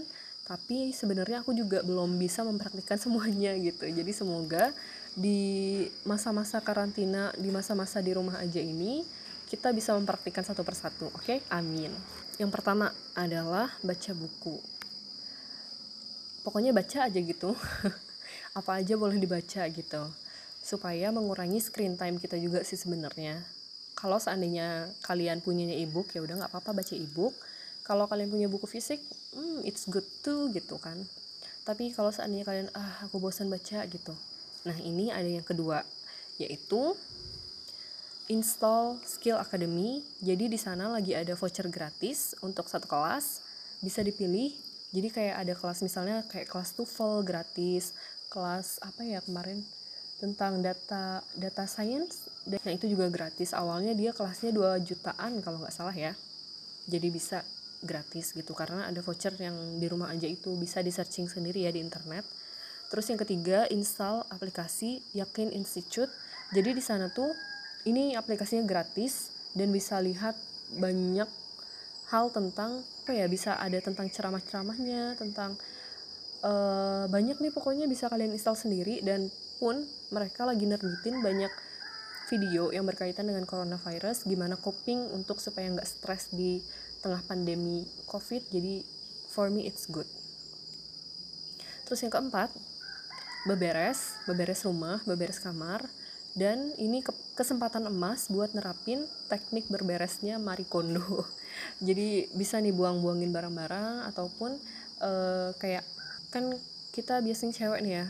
tapi 0.49 0.97
sebenarnya 0.97 1.45
aku 1.45 1.53
juga 1.53 1.85
belum 1.85 2.17
bisa 2.17 2.47
mempraktikkan 2.47 2.97
semuanya 3.03 3.51
gitu. 3.59 3.91
Jadi 3.91 4.15
semoga 4.15 4.71
di 5.19 5.83
masa-masa 6.07 6.63
karantina 6.63 7.35
di 7.35 7.51
masa-masa 7.51 7.99
di 7.99 8.15
rumah 8.15 8.39
aja 8.39 8.63
ini 8.63 9.03
kita 9.49 9.73
bisa 9.73 9.97
mempraktikkan 9.97 10.45
satu 10.45 10.61
persatu. 10.61 11.09
Oke, 11.17 11.25
okay? 11.25 11.39
amin. 11.49 11.89
Yang 12.37 12.51
pertama 12.53 12.93
adalah 13.17 13.73
baca 13.81 14.13
buku. 14.13 14.61
Pokoknya 16.45 16.77
baca 16.77 17.09
aja 17.09 17.19
gitu. 17.19 17.57
Apa 18.59 18.85
aja 18.85 18.95
boleh 19.01 19.17
dibaca 19.17 19.65
gitu. 19.73 20.03
Supaya 20.61 21.09
mengurangi 21.09 21.65
screen 21.65 21.97
time 21.97 22.21
kita 22.21 22.37
juga 22.37 22.61
sih 22.61 22.77
sebenarnya. 22.77 23.41
Kalau 23.97 24.21
seandainya 24.21 24.93
kalian 25.03 25.41
punyanya 25.41 25.75
ebook 25.75 26.13
ya 26.13 26.21
udah 26.23 26.45
nggak 26.45 26.53
apa-apa 26.53 26.85
baca 26.85 26.95
ebook. 26.95 27.33
Kalau 27.83 28.05
kalian 28.05 28.29
punya 28.29 28.53
buku 28.53 28.69
fisik, 28.69 29.01
hmm, 29.33 29.65
it's 29.65 29.89
good 29.89 30.05
too 30.21 30.53
gitu 30.53 30.77
kan. 30.77 31.01
Tapi 31.65 31.89
kalau 31.97 32.13
seandainya 32.13 32.45
kalian 32.45 32.69
ah 32.77 33.09
aku 33.09 33.17
bosan 33.17 33.49
baca 33.49 33.81
gitu. 33.89 34.13
Nah, 34.69 34.77
ini 34.85 35.09
ada 35.09 35.25
yang 35.25 35.43
kedua 35.43 35.81
yaitu 36.39 36.95
install 38.29 39.01
Skill 39.05 39.41
Academy. 39.41 40.05
Jadi 40.21 40.53
di 40.53 40.61
sana 40.61 40.93
lagi 40.93 41.17
ada 41.17 41.33
voucher 41.35 41.67
gratis 41.73 42.37
untuk 42.45 42.69
satu 42.69 42.85
kelas, 42.85 43.43
bisa 43.81 44.05
dipilih. 44.05 44.53
Jadi 44.93 45.09
kayak 45.13 45.37
ada 45.45 45.55
kelas 45.57 45.81
misalnya 45.85 46.25
kayak 46.29 46.49
kelas 46.49 46.73
TOEFL 46.77 47.25
gratis, 47.25 47.93
kelas 48.33 48.81
apa 48.81 49.05
ya 49.05 49.21
kemarin 49.21 49.61
tentang 50.21 50.65
data 50.65 51.21
data 51.37 51.65
science 51.69 52.29
dan 52.49 52.61
yang 52.65 52.77
itu 52.81 52.97
juga 52.97 53.13
gratis. 53.13 53.53
Awalnya 53.53 53.93
dia 53.93 54.17
kelasnya 54.17 54.53
2 54.53 54.81
jutaan 54.85 55.45
kalau 55.45 55.61
nggak 55.61 55.75
salah 55.75 55.93
ya. 55.93 56.17
Jadi 56.89 57.09
bisa 57.13 57.45
gratis 57.85 58.33
gitu 58.35 58.57
karena 58.57 58.89
ada 58.89 59.01
voucher 59.05 59.33
yang 59.39 59.55
di 59.79 59.87
rumah 59.87 60.11
aja 60.11 60.27
itu 60.27 60.57
bisa 60.57 60.81
di 60.81 60.91
searching 60.91 61.29
sendiri 61.29 61.69
ya 61.69 61.71
di 61.73 61.85
internet. 61.85 62.25
Terus 62.89 63.05
yang 63.13 63.21
ketiga, 63.21 63.69
install 63.69 64.25
aplikasi 64.33 65.05
Yakin 65.13 65.53
Institute. 65.53 66.09
Jadi 66.57 66.73
di 66.73 66.81
sana 66.81 67.13
tuh 67.13 67.29
ini 67.89 68.13
aplikasinya 68.13 68.69
gratis 68.69 69.33
dan 69.57 69.73
bisa 69.73 69.97
lihat 69.99 70.37
banyak 70.77 71.29
hal 72.13 72.29
tentang 72.33 72.85
apa 73.05 73.13
ya 73.17 73.25
bisa 73.25 73.57
ada 73.57 73.81
tentang 73.81 74.13
ceramah-ceramahnya 74.13 75.17
tentang 75.17 75.57
uh, 76.45 77.09
banyak 77.09 77.41
nih 77.41 77.53
pokoknya 77.53 77.89
bisa 77.89 78.13
kalian 78.13 78.37
install 78.37 78.57
sendiri 78.57 79.01
dan 79.01 79.33
pun 79.57 79.81
mereka 80.13 80.45
lagi 80.45 80.69
nerbitin 80.69 81.25
banyak 81.25 81.51
video 82.29 82.69
yang 82.69 82.85
berkaitan 82.85 83.25
dengan 83.25 83.49
coronavirus 83.49 84.29
gimana 84.29 84.61
coping 84.61 85.09
untuk 85.17 85.41
supaya 85.41 85.73
nggak 85.73 85.89
stres 85.89 86.29
di 86.29 86.61
tengah 87.01 87.25
pandemi 87.25 87.89
covid. 88.05 88.45
Jadi 88.53 88.85
for 89.33 89.49
me 89.49 89.65
it's 89.65 89.89
good. 89.89 90.07
Terus 91.89 92.05
yang 92.05 92.13
keempat 92.13 92.53
beberes 93.49 94.21
beberes 94.29 94.61
rumah 94.69 95.01
beberes 95.09 95.41
kamar 95.41 95.81
dan 96.37 96.73
ini 96.77 97.01
ke 97.01 97.13
kesempatan 97.37 97.89
emas 97.89 98.29
buat 98.29 98.53
nerapin 98.53 99.07
teknik 99.31 99.71
berberesnya 99.71 100.37
Marie 100.37 100.69
Kondo 100.69 101.25
jadi 101.87 102.29
bisa 102.35 102.61
nih 102.61 102.75
buang-buangin 102.75 103.33
barang-barang 103.33 104.09
ataupun 104.13 104.59
uh, 105.01 105.51
kayak 105.57 105.87
kan 106.29 106.57
kita 106.93 107.23
biasanya 107.25 107.55
cewek 107.55 107.81
nih 107.85 107.95
ya 108.03 108.07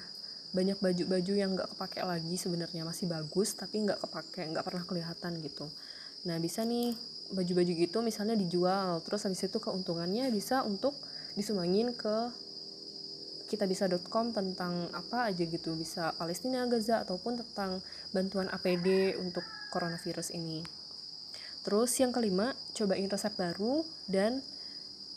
banyak 0.48 0.78
baju-baju 0.81 1.33
yang 1.37 1.52
nggak 1.52 1.68
kepake 1.76 2.00
lagi 2.00 2.35
sebenarnya 2.40 2.83
masih 2.88 3.04
bagus 3.04 3.52
tapi 3.52 3.85
nggak 3.85 4.00
kepake 4.00 4.48
nggak 4.48 4.64
pernah 4.64 4.85
kelihatan 4.88 5.44
gitu. 5.44 5.68
Nah 6.24 6.40
bisa 6.40 6.64
nih 6.64 6.96
baju-baju 7.28 7.72
gitu 7.76 8.00
misalnya 8.00 8.33
dijual 8.33 9.04
terus 9.04 9.28
habis 9.28 9.44
itu 9.44 9.61
keuntungannya 9.61 10.33
bisa 10.33 10.64
untuk 10.64 10.96
disumbangin 11.37 11.92
ke 11.92 12.33
kita 13.49 13.65
bisa.com 13.65 14.37
tentang 14.37 14.93
apa 14.93 15.33
aja 15.33 15.43
gitu. 15.43 15.73
Bisa 15.73 16.13
Palestina 16.15 16.69
Gaza 16.69 17.01
ataupun 17.03 17.41
tentang 17.41 17.81
bantuan 18.13 18.53
APD 18.53 19.17
untuk 19.17 19.43
coronavirus 19.73 20.37
ini. 20.37 20.61
Terus 21.65 21.97
yang 22.01 22.13
kelima 22.13 22.53
cobain 22.77 23.09
resep 23.09 23.35
baru 23.35 23.83
dan 24.07 24.45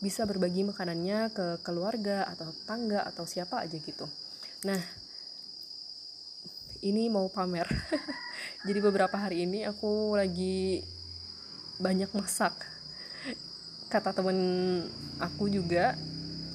bisa 0.01 0.25
berbagi 0.25 0.65
makanannya 0.65 1.29
ke 1.29 1.47
keluarga 1.61 2.25
atau 2.25 2.49
tangga 2.65 3.05
atau 3.05 3.29
siapa 3.29 3.61
aja 3.61 3.77
gitu. 3.77 4.09
Nah 4.65 4.81
ini 6.81 7.07
mau 7.07 7.29
pamer. 7.29 7.69
Jadi 8.67 8.79
beberapa 8.81 9.13
hari 9.13 9.45
ini 9.45 9.63
aku 9.69 10.17
lagi 10.17 10.81
banyak 11.77 12.09
masak. 12.17 12.57
Kata 13.87 14.15
temen 14.15 14.39
aku 15.21 15.51
juga 15.53 15.93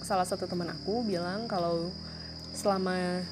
salah 0.06 0.22
satu 0.22 0.46
teman 0.46 0.70
aku 0.70 1.02
bilang 1.02 1.50
kalau 1.50 1.90
selama 2.54 3.26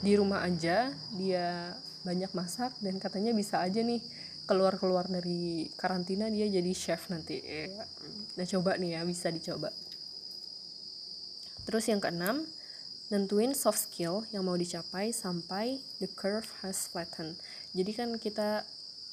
di 0.00 0.16
rumah 0.16 0.40
aja 0.40 0.88
dia 1.20 1.76
banyak 2.00 2.32
masak 2.32 2.72
dan 2.80 2.96
katanya 2.96 3.36
bisa 3.36 3.60
aja 3.60 3.84
nih 3.84 4.00
keluar-keluar 4.48 5.04
dari 5.04 5.68
karantina 5.76 6.32
dia 6.32 6.48
jadi 6.48 6.72
chef 6.72 7.12
nanti. 7.12 7.44
Nah 8.40 8.44
coba 8.48 8.80
nih 8.80 8.96
ya 8.96 9.00
bisa 9.04 9.28
dicoba. 9.28 9.68
Terus 11.68 11.84
yang 11.92 12.00
keenam 12.00 12.44
nentuin 13.12 13.52
soft 13.52 13.84
skill 13.84 14.24
yang 14.32 14.48
mau 14.48 14.56
dicapai 14.56 15.12
sampai 15.12 15.76
the 16.00 16.08
curve 16.08 16.48
has 16.64 16.88
flattened. 16.88 17.36
Jadi 17.76 17.92
kan 17.92 18.16
kita 18.16 18.64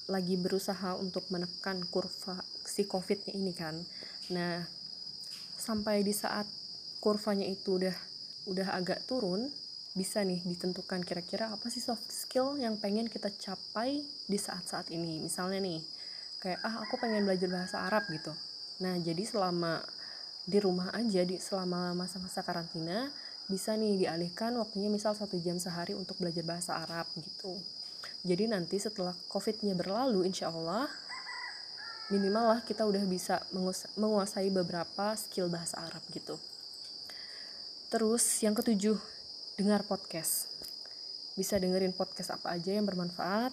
lagi 0.08 0.40
berusaha 0.40 0.96
untuk 0.96 1.28
menekan 1.28 1.84
kurva 1.92 2.40
si 2.64 2.88
covid 2.88 3.20
ini 3.36 3.52
kan. 3.52 3.76
Nah 4.32 4.64
sampai 5.60 6.04
di 6.04 6.16
saat 6.16 6.48
kurvanya 7.02 7.50
itu 7.50 7.82
udah 7.82 7.98
udah 8.46 8.78
agak 8.78 9.10
turun 9.10 9.50
bisa 9.92 10.24
nih 10.24 10.40
ditentukan 10.46 11.04
kira-kira 11.04 11.52
apa 11.52 11.68
sih 11.68 11.84
soft 11.84 12.08
skill 12.08 12.56
yang 12.56 12.80
pengen 12.80 13.12
kita 13.12 13.28
capai 13.28 14.06
di 14.06 14.38
saat-saat 14.40 14.88
ini. 14.94 15.20
Misalnya 15.20 15.60
nih 15.60 15.82
kayak 16.40 16.62
ah 16.64 16.86
aku 16.86 16.96
pengen 17.02 17.28
belajar 17.28 17.50
bahasa 17.52 17.84
Arab 17.90 18.08
gitu. 18.08 18.32
Nah 18.86 18.96
jadi 19.02 19.26
selama 19.26 19.84
di 20.46 20.58
rumah 20.62 20.94
aja 20.96 21.26
di 21.26 21.42
selama 21.42 21.92
masa-masa 21.98 22.46
karantina 22.46 23.10
bisa 23.52 23.76
nih 23.76 24.08
dialihkan 24.08 24.56
waktunya 24.56 24.88
misal 24.88 25.12
satu 25.12 25.36
jam 25.44 25.60
sehari 25.60 25.98
untuk 25.98 26.16
belajar 26.22 26.46
bahasa 26.46 26.80
Arab 26.80 27.10
gitu. 27.18 27.58
Jadi 28.24 28.48
nanti 28.48 28.78
setelah 28.78 29.18
covidnya 29.28 29.74
berlalu 29.74 30.24
insya 30.30 30.54
Allah 30.54 30.86
minimal 32.14 32.56
lah 32.58 32.62
kita 32.64 32.86
udah 32.86 33.04
bisa 33.10 33.42
menguasai 33.98 34.54
beberapa 34.54 35.16
skill 35.20 35.48
bahasa 35.52 35.80
Arab 35.84 36.04
gitu 36.12 36.51
terus 37.92 38.24
yang 38.40 38.56
ketujuh 38.56 38.96
dengar 39.60 39.84
podcast. 39.84 40.48
Bisa 41.36 41.60
dengerin 41.60 41.92
podcast 41.92 42.40
apa 42.40 42.56
aja 42.56 42.72
yang 42.72 42.88
bermanfaat. 42.88 43.52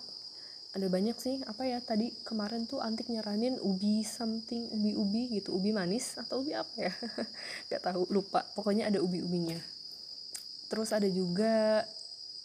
Ada 0.79 0.87
banyak 0.87 1.17
sih 1.19 1.43
apa 1.45 1.67
ya 1.67 1.83
tadi 1.83 2.15
kemarin 2.23 2.65
tuh 2.71 2.79
antik 2.79 3.11
nyaranin 3.11 3.59
ubi 3.61 4.07
something 4.07 4.71
ubi 4.71 4.95
ubi 4.95 5.23
gitu 5.35 5.53
ubi 5.59 5.75
manis 5.75 6.15
atau 6.17 6.41
ubi 6.41 6.55
apa 6.55 6.77
ya? 6.79 6.93
Nggak 7.67 7.83
tahu 7.83 8.03
lupa. 8.15 8.47
Pokoknya 8.55 8.87
ada 8.87 9.03
ubi 9.03 9.19
ubinya 9.21 9.59
terus 10.69 10.93
ada 10.93 11.09
juga 11.09 11.81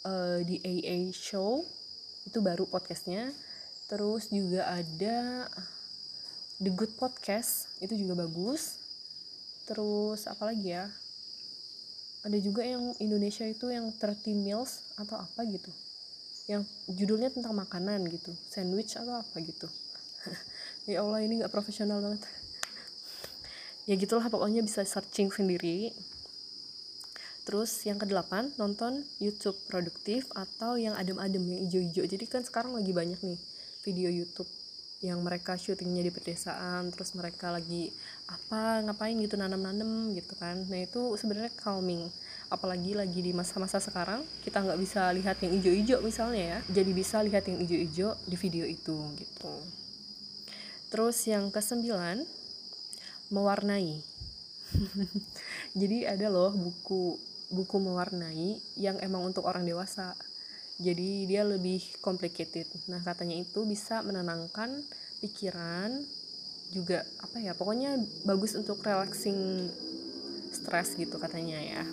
uh, 0.08 0.40
di 0.48 0.58
AA 0.64 1.12
show 1.12 1.62
itu 2.24 2.40
baru 2.40 2.64
podcastnya. 2.66 3.30
Terus 3.92 4.32
juga 4.32 4.72
ada 4.72 5.46
The 6.58 6.72
Good 6.72 6.96
Podcast 6.96 7.68
itu 7.84 7.94
juga 8.00 8.24
bagus. 8.24 8.80
Terus 9.68 10.24
apa 10.26 10.50
lagi 10.50 10.72
ya 10.72 10.88
ada 12.24 12.38
juga 12.40 12.64
yang 12.64 12.96
Indonesia 13.04 13.44
itu 13.44 13.68
yang 13.68 13.92
30 14.00 14.32
meals 14.32 14.80
atau 14.96 15.20
apa 15.20 15.44
gitu. 15.44 15.68
Yang 16.48 16.64
judulnya 16.88 17.30
tentang 17.36 17.52
makanan 17.52 18.08
gitu. 18.08 18.32
Sandwich 18.48 18.96
atau 18.96 19.20
apa 19.20 19.38
gitu. 19.44 19.68
Ya 20.84 21.00
Allah 21.00 21.24
ini 21.24 21.40
nggak 21.40 21.52
profesional 21.52 22.04
banget. 22.04 22.24
Ya 23.88 24.00
gitulah 24.00 24.28
pokoknya 24.32 24.64
bisa 24.64 24.84
searching 24.88 25.28
sendiri. 25.28 25.92
Terus 27.44 27.72
yang 27.84 28.00
kedelapan 28.00 28.52
nonton 28.56 29.04
YouTube 29.20 29.60
produktif 29.68 30.32
atau 30.32 30.80
yang 30.80 30.96
adem-adem 30.96 31.44
yang 31.44 31.62
ijo-ijo. 31.68 32.08
Jadi 32.08 32.24
kan 32.28 32.48
sekarang 32.48 32.72
lagi 32.72 32.96
banyak 32.96 33.20
nih 33.20 33.40
video 33.84 34.08
YouTube 34.08 34.48
yang 35.04 35.20
mereka 35.20 35.60
syutingnya 35.60 36.00
di 36.00 36.16
pedesaan 36.16 36.88
terus 36.96 37.12
mereka 37.12 37.52
lagi 37.52 37.92
apa 38.32 38.80
ngapain 38.88 39.20
gitu 39.20 39.36
nanam-nanam 39.36 40.16
gitu 40.16 40.32
kan. 40.40 40.64
Nah 40.72 40.80
itu 40.80 41.20
sebenarnya 41.20 41.52
calming. 41.60 42.08
Apalagi 42.48 42.96
lagi 42.96 43.20
di 43.20 43.36
masa-masa 43.36 43.84
sekarang 43.84 44.24
kita 44.48 44.64
nggak 44.64 44.80
bisa 44.80 45.12
lihat 45.12 45.44
yang 45.44 45.60
hijau-hijau 45.60 46.00
misalnya 46.00 46.44
ya. 46.56 46.60
Jadi 46.72 46.92
bisa 46.96 47.20
lihat 47.20 47.44
yang 47.52 47.60
hijau-hijau 47.60 48.16
di 48.24 48.36
video 48.40 48.64
itu 48.64 48.96
gitu. 49.20 49.54
Terus 50.88 51.20
yang 51.28 51.52
kesembilan 51.52 52.24
mewarnai. 53.28 54.00
Jadi 55.80 56.08
ada 56.08 56.32
loh 56.32 56.56
buku 56.56 57.20
buku 57.52 57.76
mewarnai 57.76 58.58
yang 58.80 58.96
emang 59.04 59.28
untuk 59.28 59.44
orang 59.44 59.68
dewasa 59.68 60.16
jadi 60.82 61.30
dia 61.30 61.44
lebih 61.46 61.82
complicated. 62.02 62.66
Nah 62.90 63.02
katanya 63.06 63.38
itu 63.38 63.62
bisa 63.68 64.02
menenangkan 64.02 64.74
pikiran 65.22 66.02
juga 66.74 67.06
apa 67.22 67.38
ya 67.38 67.54
pokoknya 67.54 68.02
bagus 68.26 68.58
untuk 68.58 68.82
relaxing 68.82 69.70
stres 70.50 70.98
gitu 70.98 71.22
katanya 71.22 71.62
ya. 71.62 71.84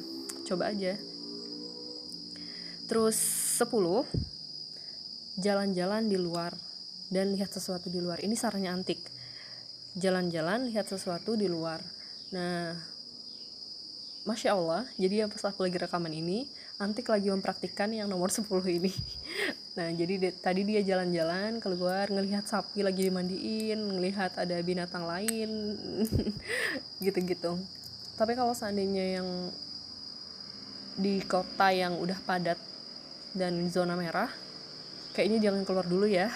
Coba 0.49 0.73
aja. 0.73 0.97
Terus 2.89 3.17
10 3.61 4.09
jalan-jalan 5.39 6.09
di 6.09 6.19
luar 6.19 6.57
dan 7.13 7.37
lihat 7.37 7.53
sesuatu 7.53 7.93
di 7.93 8.01
luar. 8.01 8.25
Ini 8.25 8.35
sarannya 8.35 8.73
antik. 8.73 9.01
Jalan-jalan 9.99 10.71
lihat 10.71 10.87
sesuatu 10.89 11.37
di 11.37 11.51
luar. 11.51 11.83
Nah 12.33 12.75
Masya 14.29 14.53
Allah, 14.53 14.85
jadi 15.01 15.25
ya 15.25 15.27
pas 15.33 15.49
aku 15.49 15.65
lagi 15.65 15.81
rekaman 15.81 16.13
ini, 16.13 16.45
Antik 16.81 17.13
lagi 17.13 17.29
mempraktikkan 17.29 17.93
yang 17.93 18.09
nomor 18.09 18.33
10 18.33 18.49
ini. 18.67 18.93
Nah, 19.71 19.87
jadi 19.95 20.19
de- 20.19 20.35
tadi 20.35 20.67
dia 20.67 20.83
jalan-jalan 20.83 21.63
keluar, 21.63 22.11
ngelihat 22.11 22.43
sapi 22.43 22.83
lagi 22.83 23.07
dimandiin, 23.07 23.79
ngelihat 23.79 24.35
ada 24.37 24.59
binatang 24.67 25.07
lain, 25.07 25.79
gitu-gitu. 27.07 27.55
Tapi 28.19 28.35
kalau 28.35 28.51
seandainya 28.51 29.23
yang 29.23 29.29
di 31.01 31.23
kota 31.25 31.73
yang 31.73 31.97
udah 31.97 32.19
padat 32.29 32.59
dan 33.33 33.57
zona 33.73 33.95
merah 33.97 34.29
kayaknya 35.17 35.51
jangan 35.51 35.63
keluar 35.65 35.87
dulu 35.89 36.05
ya 36.05 36.29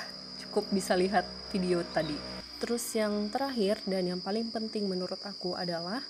cukup 0.47 0.65
bisa 0.73 0.97
lihat 0.97 1.27
video 1.53 1.85
tadi 1.93 2.17
terus 2.63 2.87
yang 2.97 3.29
terakhir 3.29 3.83
dan 3.85 4.09
yang 4.09 4.21
paling 4.25 4.49
penting 4.49 4.89
menurut 4.89 5.21
aku 5.27 5.53
adalah 5.53 6.01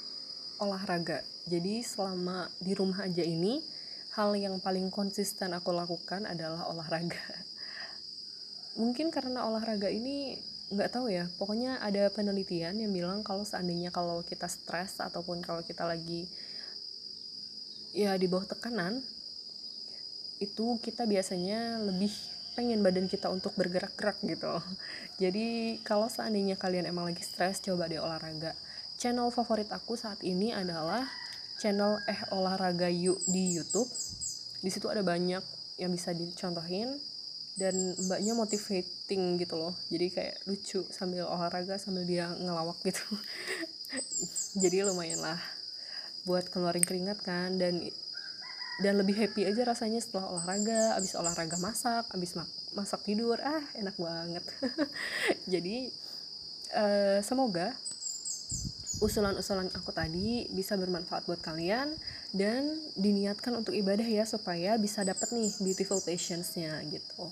olahraga 0.62 1.24
jadi 1.50 1.82
selama 1.82 2.46
di 2.62 2.72
rumah 2.78 3.08
aja 3.08 3.26
ini 3.26 3.58
hal 4.14 4.38
yang 4.38 4.62
paling 4.62 4.94
konsisten 4.94 5.50
aku 5.50 5.74
lakukan 5.74 6.22
adalah 6.26 6.70
olahraga. 6.70 7.18
Mungkin 8.80 9.10
karena 9.10 9.46
olahraga 9.46 9.90
ini 9.90 10.38
nggak 10.74 10.90
tahu 10.90 11.12
ya 11.12 11.28
pokoknya 11.38 11.78
ada 11.84 12.08
penelitian 12.08 12.74
yang 12.80 12.90
bilang 12.90 13.20
kalau 13.20 13.44
seandainya 13.44 13.92
kalau 13.92 14.24
kita 14.24 14.48
stres 14.48 14.96
ataupun 14.98 15.44
kalau 15.44 15.60
kita 15.60 15.84
lagi 15.84 16.24
ya 17.94 18.16
di 18.16 18.26
bawah 18.26 18.48
tekanan 18.48 18.98
itu 20.42 20.80
kita 20.82 21.06
biasanya 21.06 21.78
lebih 21.84 22.10
pengen 22.58 22.82
badan 22.82 23.06
kita 23.10 23.30
untuk 23.30 23.54
bergerak-gerak 23.58 24.18
gitu. 24.26 24.54
Jadi 25.22 25.78
kalau 25.86 26.06
seandainya 26.10 26.58
kalian 26.58 26.90
emang 26.90 27.10
lagi 27.10 27.22
stres 27.22 27.62
coba 27.62 27.90
deh 27.90 28.02
olahraga. 28.02 28.54
Channel 28.98 29.30
favorit 29.34 29.70
aku 29.74 29.98
saat 29.98 30.22
ini 30.22 30.54
adalah 30.54 31.02
channel 31.58 32.00
eh 32.10 32.20
olahraga 32.34 32.90
yuk 32.90 33.22
di 33.26 33.58
YouTube. 33.58 33.90
Di 34.64 34.70
situ 34.72 34.88
ada 34.88 35.04
banyak 35.04 35.42
yang 35.78 35.90
bisa 35.90 36.14
dicontohin 36.14 36.96
dan 37.54 37.94
mbaknya 38.06 38.34
motivating 38.34 39.38
gitu 39.38 39.54
loh. 39.54 39.74
Jadi 39.90 40.06
kayak 40.10 40.34
lucu 40.46 40.82
sambil 40.90 41.26
olahraga 41.30 41.78
sambil 41.78 42.02
dia 42.02 42.30
ngelawak 42.34 42.78
gitu. 42.82 43.04
Jadi 44.62 44.82
lumayan 44.86 45.22
lah 45.22 45.38
buat 46.24 46.48
keluarin 46.48 46.82
keringat 46.82 47.20
kan 47.20 47.60
dan 47.60 47.84
dan 48.82 48.98
lebih 48.98 49.14
happy 49.14 49.46
aja 49.46 49.62
rasanya 49.62 50.02
setelah 50.02 50.34
olahraga. 50.34 50.98
Abis 50.98 51.14
olahraga 51.14 51.58
masak 51.62 52.10
abis 52.10 52.34
mak 52.34 52.50
masak 52.74 53.06
tidur 53.06 53.38
ah 53.38 53.62
enak 53.78 53.94
banget. 53.94 54.44
Jadi 55.52 55.90
uh, 56.74 57.22
semoga 57.22 57.70
usulan-usulan 59.02 59.70
aku 59.74 59.90
tadi 59.90 60.46
bisa 60.54 60.78
bermanfaat 60.78 61.26
buat 61.26 61.42
kalian 61.42 61.90
dan 62.30 62.68
diniatkan 62.94 63.54
untuk 63.58 63.74
ibadah 63.74 64.06
ya 64.06 64.22
supaya 64.28 64.78
bisa 64.78 65.02
dapat 65.02 65.30
nih 65.34 65.50
beautiful 65.62 65.98
patience-nya 66.02 66.82
gitu. 66.90 67.30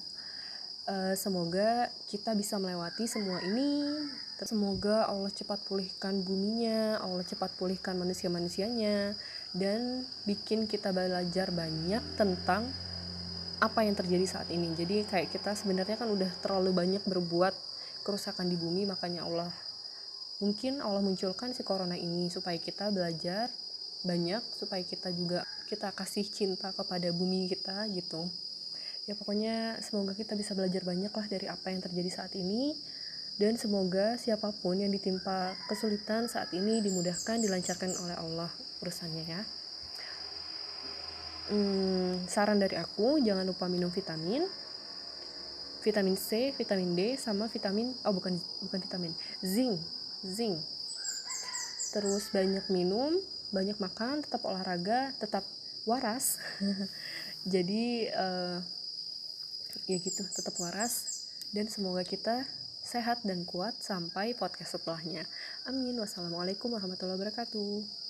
Uh, 0.83 1.15
semoga 1.15 1.87
kita 2.11 2.35
bisa 2.35 2.59
melewati 2.59 3.07
semua 3.07 3.39
ini 3.47 3.95
Semoga 4.43 5.07
Allah 5.07 5.31
cepat 5.31 5.63
pulihkan 5.71 6.19
buminya, 6.27 6.99
Allah 6.99 7.23
cepat 7.23 7.55
pulihkan 7.55 7.95
manusia-manusianya, 7.95 9.15
dan 9.55 10.03
bikin 10.27 10.67
kita 10.67 10.91
belajar 10.91 11.55
banyak 11.55 12.03
tentang 12.19 12.67
apa 13.63 13.87
yang 13.87 13.95
terjadi 13.95 14.27
saat 14.27 14.51
ini. 14.51 14.75
Jadi 14.75 15.07
kayak 15.07 15.31
kita 15.31 15.55
sebenarnya 15.55 15.95
kan 15.95 16.11
udah 16.11 16.27
terlalu 16.43 16.75
banyak 16.75 17.03
berbuat 17.07 17.55
kerusakan 18.03 18.51
di 18.51 18.59
bumi, 18.59 18.83
makanya 18.83 19.23
Allah 19.23 19.51
mungkin 20.43 20.83
Allah 20.83 20.99
munculkan 20.99 21.55
si 21.55 21.63
corona 21.63 21.95
ini 21.95 22.27
supaya 22.27 22.59
kita 22.59 22.91
belajar 22.91 23.47
banyak, 24.03 24.43
supaya 24.59 24.83
kita 24.83 25.15
juga 25.15 25.47
kita 25.71 25.95
kasih 25.95 26.27
cinta 26.27 26.75
kepada 26.75 27.15
bumi 27.15 27.47
kita 27.47 27.87
gitu. 27.95 28.27
Ya 29.07 29.15
pokoknya 29.15 29.79
semoga 29.79 30.19
kita 30.19 30.35
bisa 30.35 30.59
belajar 30.59 30.83
banyak 30.83 31.15
lah 31.15 31.27
dari 31.31 31.47
apa 31.47 31.71
yang 31.71 31.79
terjadi 31.79 32.11
saat 32.11 32.35
ini 32.35 32.75
dan 33.39 33.55
semoga 33.55 34.19
siapa 34.19 34.51
pun 34.61 34.83
yang 34.83 34.91
ditimpa 34.91 35.55
kesulitan 35.71 36.27
saat 36.27 36.51
ini 36.53 36.83
dimudahkan 36.83 37.39
dilancarkan 37.39 37.95
oleh 38.03 38.17
Allah 38.19 38.51
urusannya 38.83 39.25
ya. 39.25 39.43
Hmm, 41.55 42.19
saran 42.27 42.59
dari 42.59 42.75
aku 42.75 43.23
jangan 43.23 43.47
lupa 43.47 43.71
minum 43.71 43.95
vitamin. 43.95 44.43
Vitamin 45.83 46.15
C, 46.15 46.55
vitamin 46.55 46.95
D 46.95 47.19
sama 47.19 47.51
vitamin 47.51 47.91
oh 48.07 48.15
bukan 48.15 48.39
bukan 48.63 48.79
vitamin 48.79 49.11
zinc 49.43 50.02
zinc 50.27 50.59
terus 51.93 52.33
banyak 52.33 52.65
minum 52.73 53.13
banyak 53.53 53.77
makan 53.77 54.25
tetap 54.25 54.43
olahraga 54.49 55.13
tetap 55.21 55.45
waras 55.85 56.41
jadi 57.53 58.09
uh, 58.17 58.59
ya 59.91 59.99
gitu 59.99 60.23
tetap 60.33 60.57
waras 60.63 61.27
dan 61.53 61.69
semoga 61.69 62.07
kita 62.07 62.49
sehat 62.83 63.23
dan 63.23 63.47
kuat 63.47 63.79
sampai 63.79 64.35
podcast 64.35 64.75
setelahnya. 64.77 65.23
Amin. 65.71 65.95
Wassalamualaikum 66.03 66.75
warahmatullahi 66.75 67.15
wabarakatuh. 67.15 68.02